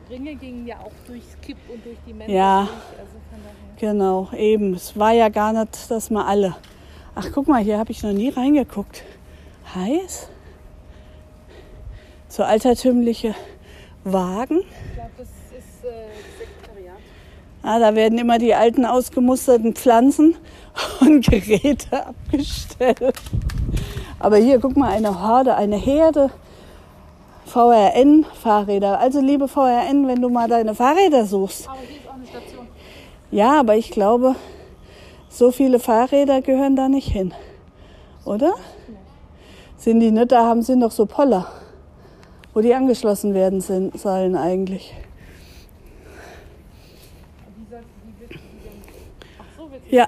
[0.09, 2.59] Die Ringe gingen ja auch durchs Kipp und durch die Männer Ja.
[2.63, 2.69] durch.
[2.99, 3.13] Also.
[3.79, 4.73] Genau, eben.
[4.75, 6.55] Es war ja gar nicht, dass wir alle.
[7.15, 9.03] Ach, guck mal, hier habe ich noch nie reingeguckt.
[9.75, 10.29] Heiß?
[12.29, 13.35] So altertümliche
[14.03, 14.59] Wagen.
[14.59, 15.27] Ich glaube, das
[15.83, 16.97] äh, Sekretariat.
[17.61, 20.35] Ah, da werden immer die alten ausgemusterten Pflanzen
[21.01, 23.13] und Geräte abgestellt.
[24.19, 26.29] Aber hier, guck mal, eine Horde, eine Herde
[27.45, 28.99] VRN-Fahrräder.
[28.99, 31.67] Also liebe VRN, wenn du mal deine Fahrräder suchst.
[31.67, 32.67] Aber hier ist auch eine Station.
[33.31, 34.35] Ja, aber ich glaube,
[35.29, 37.33] so viele Fahrräder gehören da nicht hin.
[38.25, 38.53] Oder?
[39.77, 40.31] Sind die nicht?
[40.31, 41.47] Da haben sie noch so Poller,
[42.53, 44.93] wo die angeschlossen werden sind, sollen eigentlich.
[47.57, 48.81] Die sagt, die wird, die werden.
[49.39, 50.07] Ach so wird Ja,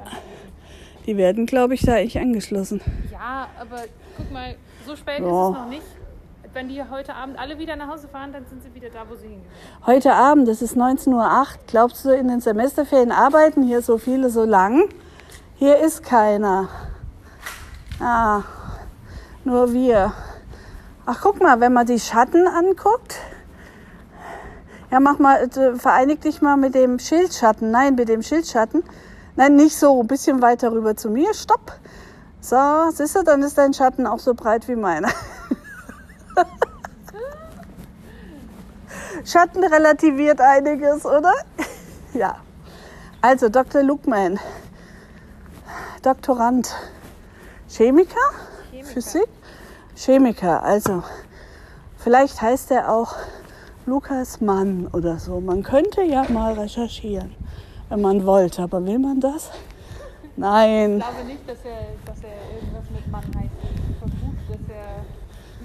[1.06, 2.82] die werden, glaube ich, da eigentlich angeschlossen.
[3.12, 3.84] Ja, aber
[4.18, 5.26] guck mal, so spät Ja.
[5.26, 5.84] ist es noch nicht.
[6.54, 9.14] wenn die heute Abend alle wieder nach Hause fahren, dann sind sie wieder da, wo
[9.14, 9.46] sie hingehen.
[9.86, 11.46] Heute Abend, es ist 19.08 Uhr.
[11.68, 14.90] Glaubst du, in den Semesterferien arbeiten hier so viele so lang?
[15.58, 16.68] Hier ist keiner.
[18.00, 18.42] Ah,
[19.44, 20.14] nur wir.
[21.06, 23.18] Ach, guck mal, wenn man die Schatten anguckt.
[24.90, 27.70] Ja, mach mal, äh, vereinig dich mal mit dem Schildschatten.
[27.70, 28.82] Nein, mit dem Schildschatten.
[29.36, 30.02] Nein, nicht so.
[30.02, 31.34] Ein bisschen weiter rüber zu mir.
[31.34, 31.74] Stopp.
[32.42, 32.58] So,
[32.94, 35.10] siehst du, dann ist dein Schatten auch so breit wie meiner.
[39.26, 41.34] Schatten relativiert einiges, oder?
[42.14, 42.38] Ja.
[43.22, 43.84] Also Dr.
[43.84, 44.40] Lukman,
[46.02, 46.74] Doktorand,
[47.68, 48.16] Chemiker,
[48.72, 48.88] Chemiker.
[48.88, 49.28] Physik,
[49.96, 50.64] Chemiker.
[50.64, 51.04] Also
[51.98, 53.16] vielleicht heißt er auch
[53.86, 55.42] Lukas Mann oder so.
[55.42, 57.36] Man könnte ja mal recherchieren,
[57.90, 58.64] wenn man wollte.
[58.64, 59.52] Aber will man das?
[60.38, 60.98] Nein.
[60.98, 63.52] Ich glaube nicht, dass er, dass er irgendwas mit Mann heißt.
[63.90, 65.06] Ich vermute, dass er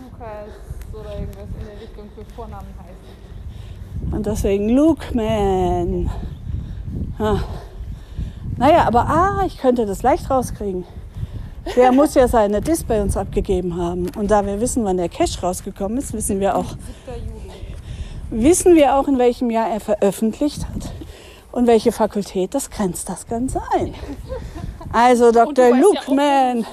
[0.00, 0.50] Lukas
[0.92, 4.14] oder irgendwas in der Richtung für Vornamen heißt.
[4.14, 6.10] Und deswegen Lukeman.
[7.18, 7.40] Ah.
[8.56, 10.84] Naja, aber ah, ich könnte das leicht rauskriegen.
[11.76, 14.06] Der muss ja seine Disk bei uns abgegeben haben.
[14.16, 16.78] Und da wir wissen, wann der Cache rausgekommen ist, wissen wir auch, 7.
[18.30, 18.42] Juli.
[18.42, 20.92] wissen wir auch, in welchem Jahr er veröffentlicht hat
[21.52, 22.54] und welche Fakultät.
[22.54, 23.94] Das grenzt das Ganze ein.
[24.92, 25.68] Also du Dr.
[25.68, 26.66] ja Lukeman,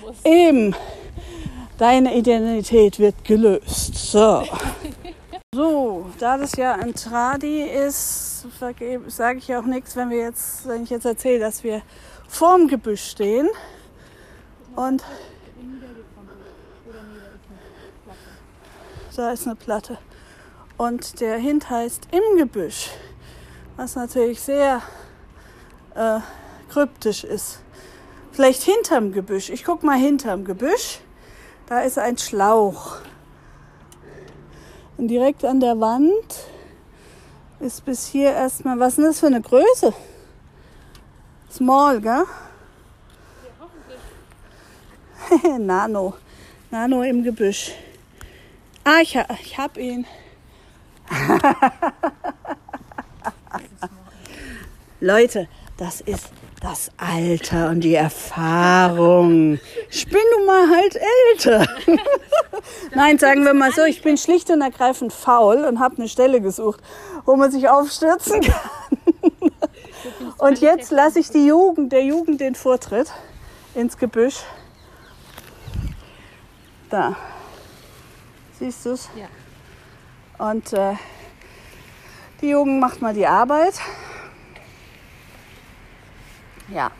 [0.00, 0.26] musst.
[0.26, 0.74] eben,
[1.78, 3.94] deine Identität wird gelöst.
[3.94, 4.44] So.
[5.54, 8.46] So, da das ja ein Tradi ist,
[9.08, 11.82] sage ich auch nichts, wenn wir jetzt, wenn ich jetzt erzähle, dass wir
[12.26, 13.50] vorm Gebüsch stehen.
[14.74, 15.04] Und
[19.14, 19.98] da ist eine Platte.
[20.78, 22.88] Und der Hint heißt im Gebüsch,
[23.82, 24.80] was natürlich sehr
[25.96, 26.20] äh,
[26.70, 27.58] kryptisch ist.
[28.30, 29.50] Vielleicht hinterm Gebüsch.
[29.50, 31.00] Ich guck mal hinterm Gebüsch.
[31.66, 32.98] Da ist ein Schlauch.
[34.96, 36.46] Und direkt an der Wand
[37.58, 39.92] ist bis hier erstmal, was ist denn das für eine Größe?
[41.50, 42.24] Small, gell?
[45.58, 46.14] Nano.
[46.70, 47.72] Nano im Gebüsch.
[48.84, 50.06] Ah, ich, ich hab ihn.
[55.02, 59.58] Leute, das ist das Alter und die Erfahrung.
[59.90, 60.96] Ich bin nun mal halt
[61.32, 61.66] älter.
[62.94, 66.40] Nein, sagen wir mal so, ich bin schlicht und ergreifend faul und habe eine Stelle
[66.40, 66.80] gesucht,
[67.24, 69.50] wo man sich aufstürzen kann.
[70.38, 73.10] Und jetzt lasse ich die Jugend, der Jugend den Vortritt
[73.74, 74.36] ins Gebüsch.
[76.90, 77.16] Da.
[78.56, 79.08] Siehst du's?
[79.16, 80.46] Ja.
[80.46, 80.94] Und äh,
[82.40, 83.74] die Jugend macht mal die Arbeit.
[86.72, 86.90] Ja.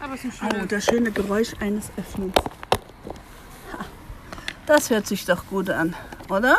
[0.00, 0.66] Aber es ist ein Oh, schöner.
[0.66, 2.34] das schöne Geräusch eines Öffnens.
[4.66, 5.94] Das hört sich doch gut an,
[6.28, 6.56] oder?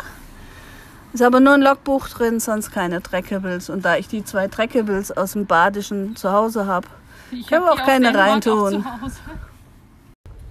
[1.14, 3.70] Ist aber nur ein Logbuch drin, sonst keine Trackables.
[3.70, 6.88] Und da ich die zwei Trackables aus dem Badischen zu Hause habe,
[7.32, 8.86] Ich können wir hab auch keine reintun.
[8.86, 9.10] auch.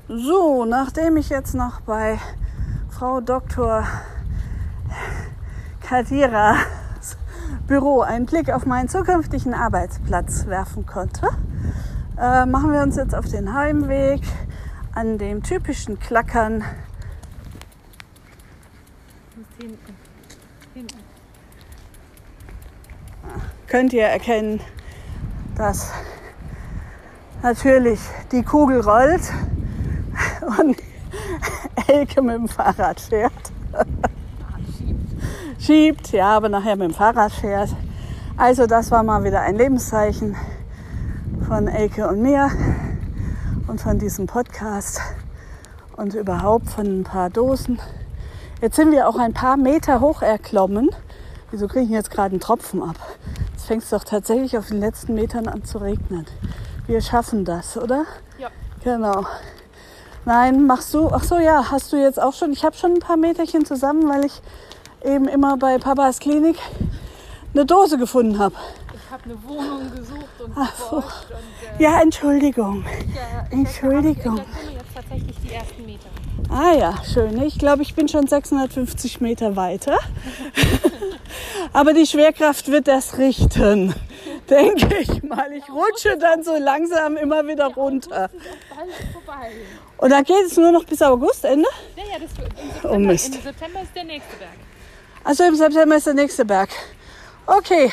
[0.08, 2.18] So, nachdem ich jetzt noch bei
[2.90, 3.86] Frau Dr.
[5.80, 6.56] Kadiras
[7.66, 11.28] Büro einen Blick auf meinen zukünftigen Arbeitsplatz werfen konnte,
[12.18, 14.20] äh, machen wir uns jetzt auf den Heimweg
[14.94, 16.64] an dem typischen Klackern.
[19.58, 19.96] Hinten.
[20.74, 20.98] Hinten.
[23.66, 24.60] Könnt ihr erkennen,
[25.56, 25.90] dass
[27.42, 28.00] natürlich
[28.32, 29.32] die Kugel rollt
[30.58, 30.76] und
[31.88, 33.32] Elke mit dem Fahrrad fährt.
[35.58, 37.70] schiebt, ja, aber nachher mit dem Fahrrad fährt.
[38.36, 40.36] Also das war mal wieder ein Lebenszeichen
[41.46, 42.50] von Elke und mir
[43.68, 45.00] und von diesem Podcast
[45.96, 47.78] und überhaupt von ein paar Dosen.
[48.60, 50.90] Jetzt sind wir auch ein paar Meter hoch erklommen.
[51.52, 52.96] Wieso kriege ich jetzt gerade einen Tropfen ab?
[53.52, 56.26] Jetzt fängt es doch tatsächlich auf den letzten Metern an zu regnen.
[56.88, 58.06] Wir schaffen das, oder?
[58.38, 58.48] Ja.
[58.82, 59.24] Genau.
[60.24, 61.10] Nein, machst du?
[61.12, 62.52] Ach so, ja, hast du jetzt auch schon?
[62.52, 64.42] Ich habe schon ein paar Meterchen zusammen, weil ich
[65.04, 66.56] eben immer bei Papas Klinik
[67.54, 68.56] eine Dose gefunden habe.
[69.06, 70.96] Ich habe eine Wohnung gesucht und Ach so.
[70.96, 71.04] und
[71.78, 72.84] äh, Ja, Entschuldigung.
[73.48, 74.38] ich Entschuldigung.
[74.38, 76.08] erkenne jetzt tatsächlich die ersten Meter.
[76.50, 77.40] Ah ja, schön.
[77.42, 79.96] Ich glaube, ich bin schon 650 Meter weiter.
[81.72, 83.94] Aber die Schwerkraft wird das richten,
[84.50, 85.52] denke ich mal.
[85.52, 88.28] Ich rutsche dann so langsam immer wieder runter.
[89.98, 91.68] Und dann geht es nur noch bis Augustende.
[91.96, 93.34] Ja, ja, das wird im September, Oh, Mist.
[93.36, 94.50] Im September ist der nächste Berg.
[95.24, 96.70] Also im September ist der nächste Berg.
[97.46, 97.92] Okay,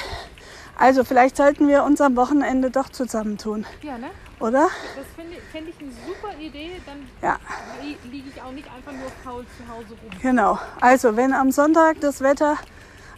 [0.78, 4.09] also vielleicht sollten wir uns am Wochenende doch zusammentun Ja, ne?
[4.39, 4.67] oder?
[4.95, 6.71] Das finde fänd ich eine super Idee.
[6.86, 7.38] Dann Ja,
[7.82, 10.11] li- liege ich auch nicht einfach nur faul zu Hause rum.
[10.21, 10.59] genau.
[10.82, 12.57] Also, wenn am Sonntag das Wetter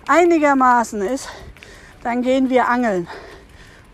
[0.08, 1.30] einigermaßen ist,
[2.04, 3.08] dann gehen wir angeln,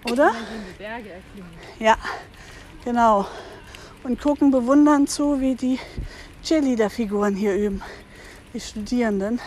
[0.05, 0.25] oder?
[0.25, 1.51] Dann gehen wir Berge erklimmen.
[1.79, 1.95] Ja,
[2.83, 3.25] genau.
[4.03, 5.79] Und gucken bewundernd zu, wie die
[6.43, 7.81] Cheerleader-Figuren hier üben,
[8.53, 9.39] die Studierenden.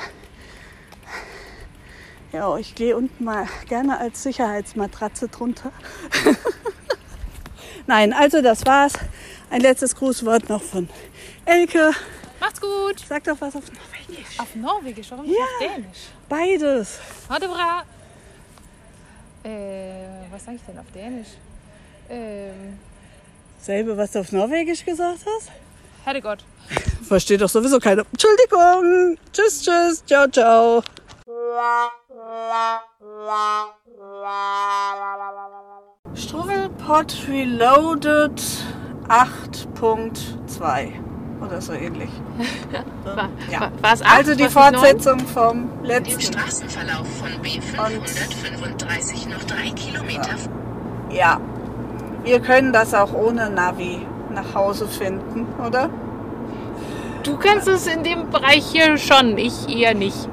[2.35, 5.71] Ja, ich gehe unten mal gerne als Sicherheitsmatratze drunter.
[7.87, 8.95] Nein, also das war's.
[9.51, 10.89] Ein letztes Grußwort noch von
[11.45, 11.93] Elke.
[12.41, 13.05] Macht's gut.
[13.09, 14.41] Sag doch was auf Norwegisch.
[14.41, 15.45] Auf Norwegisch, warum nicht Ja.
[15.45, 15.99] auf Dänisch?
[16.29, 16.99] Beides.
[17.29, 17.83] Warte, bra.
[19.45, 21.29] Äh, was sag ich denn auf Dänisch?
[22.11, 22.79] Ähm,
[23.61, 25.53] Selbe, was du auf Norwegisch gesagt hast?
[26.05, 26.45] Herrgott.
[27.07, 28.05] Versteht doch sowieso keiner.
[28.11, 29.19] Entschuldigung.
[29.33, 30.05] Tschüss, tschüss.
[30.05, 30.83] Ciao, ciao.
[36.15, 38.41] Struwelpot Reloaded
[39.09, 40.93] 8.2
[41.45, 42.09] oder so ähnlich.
[43.05, 43.61] War, Ja.
[43.61, 44.19] war, war's acht?
[44.19, 44.49] Also die?
[44.49, 46.21] Fortsetzung vom Im letzten.
[46.21, 50.37] Straßenverlauf von B535 noch drei Kilometer
[51.11, 51.41] Ja.
[52.23, 55.91] Wir können das auch ohne Navi nach Hause finden, oder?
[57.23, 60.29] Du kannst es in dem Bereich hier schon, ich eher nicht.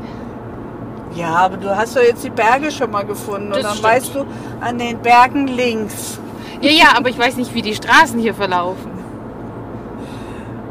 [1.16, 3.84] Ja, aber du hast doch jetzt die Berge schon mal gefunden und Das dann stimmt.
[3.94, 4.26] weißt du
[4.62, 6.20] an den Bergen links.
[6.62, 8.92] Ja, ja, aber ich weiß nicht, wie die Straßen hier verlaufen.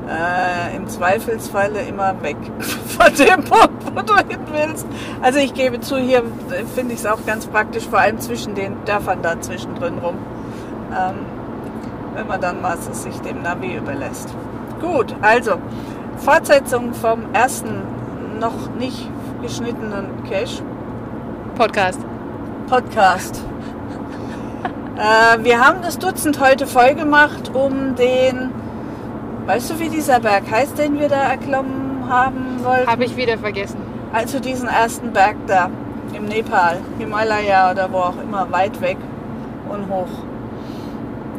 [0.08, 2.36] Äh, Im Zweifelsfalle immer weg
[2.98, 4.86] von dem Punkt, wo du hin willst.
[5.22, 6.22] Also ich gebe zu, hier
[6.74, 10.16] finde ich es auch ganz praktisch, vor allem zwischen den Dörfern da zwischendrin rum.
[10.90, 11.14] Ähm,
[12.14, 14.34] wenn man dann mal sich dem Navi überlässt.
[14.80, 15.52] Gut, also
[16.16, 17.82] Fortsetzung vom ersten
[18.40, 19.08] noch nicht
[19.42, 20.62] geschnittenen Cache.
[21.56, 22.00] Podcast.
[22.68, 23.42] Podcast.
[24.96, 28.50] äh, wir haben das Dutzend heute voll gemacht, um den,
[29.46, 32.90] weißt du, wie dieser Berg heißt, den wir da erklommen haben wollten?
[32.90, 33.78] Habe ich wieder vergessen.
[34.12, 35.70] Also diesen ersten Berg da
[36.14, 38.98] im Nepal, Himalaya oder wo auch immer, weit weg
[39.68, 40.08] und hoch.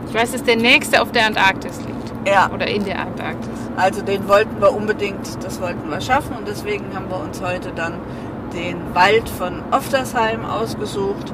[0.08, 2.01] Ich weiß, dass der nächste auf der Antarktis liegt.
[2.26, 3.49] Ja, Oder in der Antarktis.
[3.78, 7.72] also den wollten wir unbedingt, das wollten wir schaffen und deswegen haben wir uns heute
[7.76, 7.93] dann
[8.53, 11.34] den Wald von Oftersheim ausgesucht,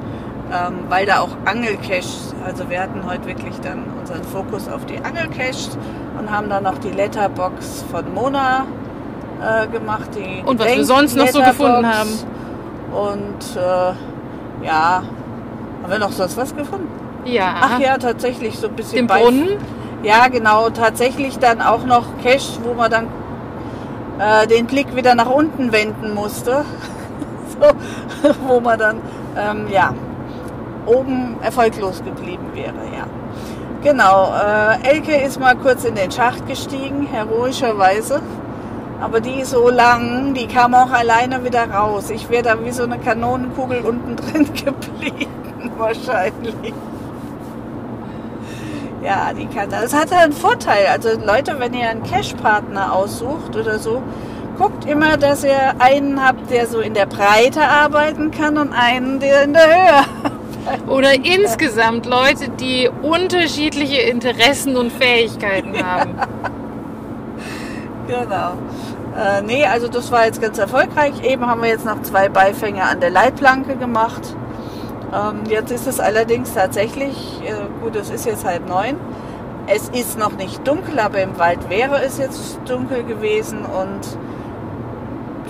[0.53, 4.97] ähm, weil da auch Angelcaches, also wir hatten heute wirklich dann unseren Fokus auf die
[5.03, 5.77] Angelcaches
[6.17, 8.65] und haben dann noch die Letterbox von Mona
[9.41, 10.09] äh, gemacht.
[10.15, 12.09] Die Und was wir Denk- sonst noch so gefunden haben.
[12.93, 15.03] Und äh, ja,
[15.83, 16.88] haben wir noch sonst was gefunden?
[17.25, 17.55] Ja.
[17.61, 19.49] Ach ja, tatsächlich so ein bisschen Den Brunnen.
[20.04, 20.70] Ja, genau.
[20.70, 23.08] Tatsächlich dann auch noch Cash, wo man dann
[24.20, 26.66] äh, den Blick wieder nach unten wenden musste.
[27.60, 29.02] so, wo man dann,
[29.38, 29.93] ähm, ja,
[30.86, 33.06] oben erfolglos geblieben wäre, ja.
[33.84, 38.22] Genau, äh, Elke ist mal kurz in den Schacht gestiegen, heroischerweise.
[39.00, 42.10] Aber die ist so lang, die kam auch alleine wieder raus.
[42.10, 46.74] Ich wäre da wie so eine Kanonenkugel unten drin geblieben, wahrscheinlich.
[49.04, 49.93] Ja, die kann das.
[49.93, 50.88] hat einen Vorteil.
[50.88, 54.02] Also Leute, wenn ihr einen Cash-Partner aussucht oder so,
[54.58, 59.20] guckt immer, dass ihr einen habt, der so in der Breite arbeiten kann und einen,
[59.20, 60.28] der in der Höhe.
[60.88, 66.16] Oder insgesamt Leute, die unterschiedliche Interessen und Fähigkeiten haben.
[68.08, 68.54] Genau.
[69.18, 71.22] Äh, nee, also das war jetzt ganz erfolgreich.
[71.24, 74.22] Eben haben wir jetzt noch zwei Beifänge an der Leitplanke gemacht.
[75.14, 77.53] Ähm, jetzt ist es allerdings tatsächlich, äh,
[77.84, 78.95] gut, es ist jetzt halb neun.
[79.68, 83.99] Es ist noch nicht dunkel, aber im Wald wäre es jetzt dunkel gewesen und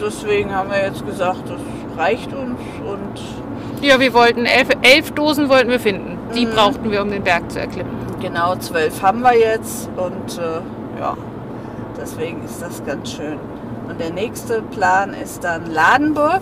[0.04, 1.62] deswegen haben wir jetzt gesagt, das
[1.98, 6.18] reicht uns und Ja, wir wollten elf, elf Dosen wollten wir finden.
[6.36, 6.52] Die Mhm.
[6.52, 7.92] brauchten wir, um den Berg zu erklimmen.
[8.20, 11.16] genau zwölf haben wir jetzt und äh, ja,
[12.02, 13.38] deswegen ist das ganz schön.
[13.88, 16.42] Und der nächste Plan ist dann Ladenburg.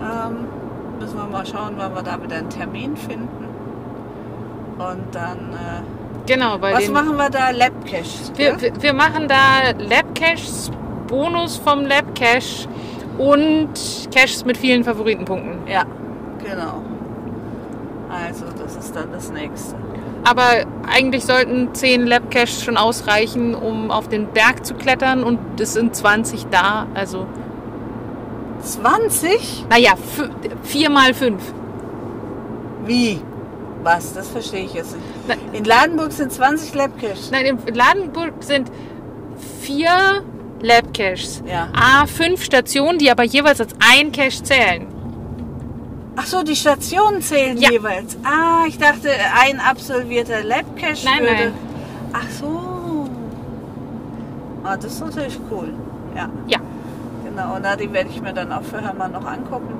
[0.00, 0.46] Ähm,
[1.06, 3.46] müssen wir mal schauen, wann wir da wieder einen Termin finden.
[4.76, 7.50] Und dann, äh, Genau, bei was machen wir da?
[7.50, 8.04] Labcache.
[8.34, 10.72] wir, wir, wir machen da Lab-Caches,
[11.06, 12.66] Bonus vom Lab-Cache
[13.18, 13.68] und
[14.12, 15.68] Caches mit vielen Favoritenpunkten.
[15.68, 15.84] Ja,
[16.42, 16.82] genau.
[18.10, 19.76] Also, das ist dann das nächste.
[20.24, 25.74] Aber eigentlich sollten 10 Lab-Caches schon ausreichen, um auf den Berg zu klettern und es
[25.74, 26.88] sind 20 da.
[26.94, 27.28] Also,
[28.72, 29.66] 20?
[29.70, 29.92] naja,
[30.64, 31.40] 4 mal 5.
[32.84, 33.20] Wie?
[33.82, 34.12] Was?
[34.14, 34.96] Das verstehe ich jetzt
[35.26, 35.38] nicht.
[35.52, 37.30] In Ladenburg sind 20 Labcaches.
[37.30, 38.70] Nein, in Ladenburg sind
[39.60, 40.22] vier
[40.60, 41.42] Lab-Caches.
[41.46, 41.68] Ja.
[41.74, 44.86] A, fünf Stationen, die aber jeweils als ein Cache zählen.
[46.16, 47.70] Ach so, die Stationen zählen Ja.
[47.70, 48.16] jeweils.
[48.24, 51.34] Ah, ich dachte, ein absolvierter Labcache Nein, würde.
[51.34, 51.52] nein.
[52.12, 53.08] Ach so.
[54.64, 55.68] Ah, das ist natürlich cool.
[56.16, 56.58] Ja, Ja.
[57.36, 57.58] Genau.
[57.60, 59.74] Na, die werde ich mir dann auch für Hermann noch angucken.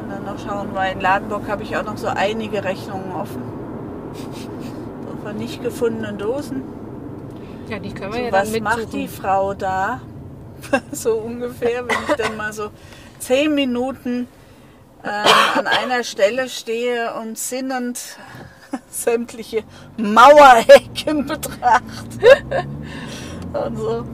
[0.00, 3.42] Und dann noch schauen, weil in Ladenburg habe ich auch noch so einige Rechnungen offen.
[5.06, 6.62] So von nicht gefundenen Dosen.
[7.68, 8.62] Ja, die können wir So, ja dann was mitsuchen.
[8.82, 10.00] macht die Frau da?
[10.92, 12.70] so ungefähr, wenn ich dann mal so
[13.18, 14.28] zehn Minuten
[15.04, 18.00] ähm, an einer Stelle stehe und sinnend
[18.90, 19.64] sämtliche
[19.96, 22.66] Mauerhecken betrachte.
[23.52, 24.04] und so.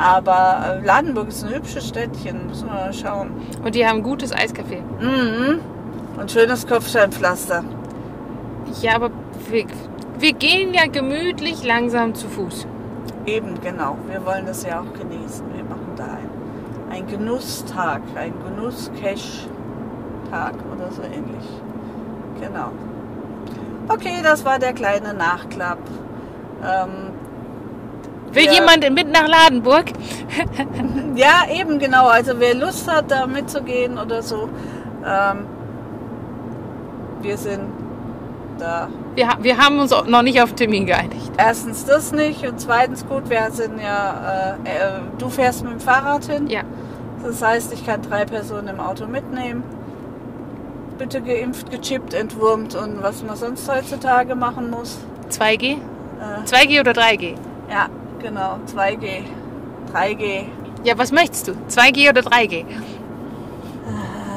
[0.00, 3.32] Aber äh, Ladenburg ist ein hübsches Städtchen, müssen wir mal schauen.
[3.62, 4.80] Und die haben gutes Eiscafé.
[4.98, 5.60] Mhm.
[6.18, 7.62] Und schönes Kopfsteinpflaster.
[8.80, 9.10] Ja, aber
[9.50, 9.66] wir,
[10.18, 12.66] wir gehen ja gemütlich langsam zu Fuß.
[13.26, 13.98] Eben, genau.
[14.08, 15.44] Wir wollen das ja auch genießen.
[15.54, 16.30] Wir machen da ein,
[16.90, 21.46] ein Genusstag, ein Genuss-Cash-Tag oder so ähnlich.
[22.40, 22.70] Genau.
[23.88, 25.80] Okay, das war der kleine Nachklapp.
[26.62, 27.10] Ähm,
[28.32, 28.52] Will Ja.
[28.52, 29.86] jemand mit nach Ladenburg?
[31.16, 32.06] ja, eben genau.
[32.06, 34.48] Also wer Lust hat, da mitzugehen oder so,
[35.04, 35.46] ähm,
[37.22, 37.62] wir sind
[38.58, 38.88] da.
[39.16, 41.32] Wir, wir haben uns noch nicht auf Termin geeinigt.
[41.36, 45.80] Erstens das nicht und zweitens gut, wir sind ja, äh, äh, du fährst mit dem
[45.80, 46.46] Fahrrad hin.
[46.46, 46.62] Ja.
[47.24, 49.62] Das heißt, ich kann drei Personen im Auto mitnehmen.
[50.98, 54.98] Bitte geimpft, gechippt, entwurmt und was man sonst heutzutage machen muss.
[55.30, 55.72] 2G?
[55.72, 55.76] Äh,
[56.44, 57.34] 2G oder 3G?
[57.70, 57.86] ja,
[58.22, 58.58] genau.
[58.66, 59.24] 2G,
[59.92, 60.44] 3G.
[60.84, 61.52] Ja, was möchtest du?
[61.68, 62.64] 2G oder 3G?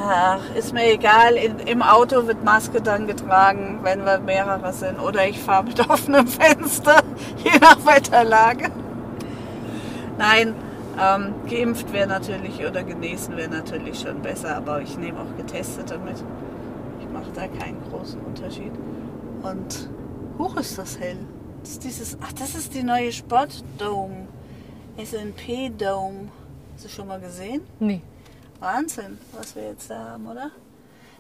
[0.05, 1.35] Ach, ist mir egal.
[1.35, 4.99] In, Im Auto wird Maske dann getragen, wenn wir mehrere sind.
[4.99, 7.01] Oder ich fahre mit offenem Fenster,
[7.43, 8.69] je nach Wetterlage.
[10.17, 10.55] Nein,
[11.01, 15.97] ähm, geimpft wäre natürlich oder genesen wäre natürlich schon besser, aber ich nehme auch Getestete
[15.97, 16.17] mit.
[16.99, 18.73] Ich mache da keinen großen Unterschied.
[19.41, 19.89] Und
[20.37, 21.17] hoch ist das hell.
[21.63, 24.27] Das ist dieses, ach, das ist die neue Sportdome.
[25.01, 26.29] SNP Dome.
[26.75, 27.61] Hast du schon mal gesehen?
[27.79, 28.01] Nee.
[28.59, 30.51] Wahnsinn, was wir jetzt da haben, oder?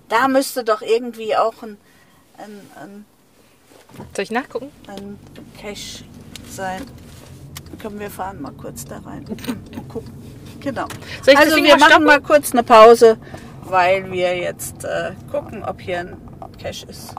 [0.09, 1.77] Da müsste doch irgendwie auch ein,
[2.37, 3.05] ein, ein,
[4.15, 4.69] Soll ich nachgucken?
[4.87, 5.17] ein
[5.59, 6.03] Cache
[6.49, 6.81] sein.
[7.81, 9.23] Komm, wir fahren mal kurz da rein.
[9.73, 10.13] Mal gucken.
[10.59, 10.87] Genau.
[11.23, 12.05] Soll ich Also wir mal machen stoppen?
[12.05, 13.17] mal kurz eine Pause,
[13.63, 16.17] weil wir jetzt äh, gucken, ob hier ein
[16.61, 17.15] Cache ist.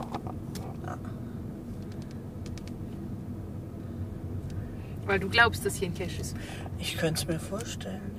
[5.05, 6.35] Weil du glaubst, dass hier ein Cache ist.
[6.79, 8.14] Ich könnte es mir vorstellen.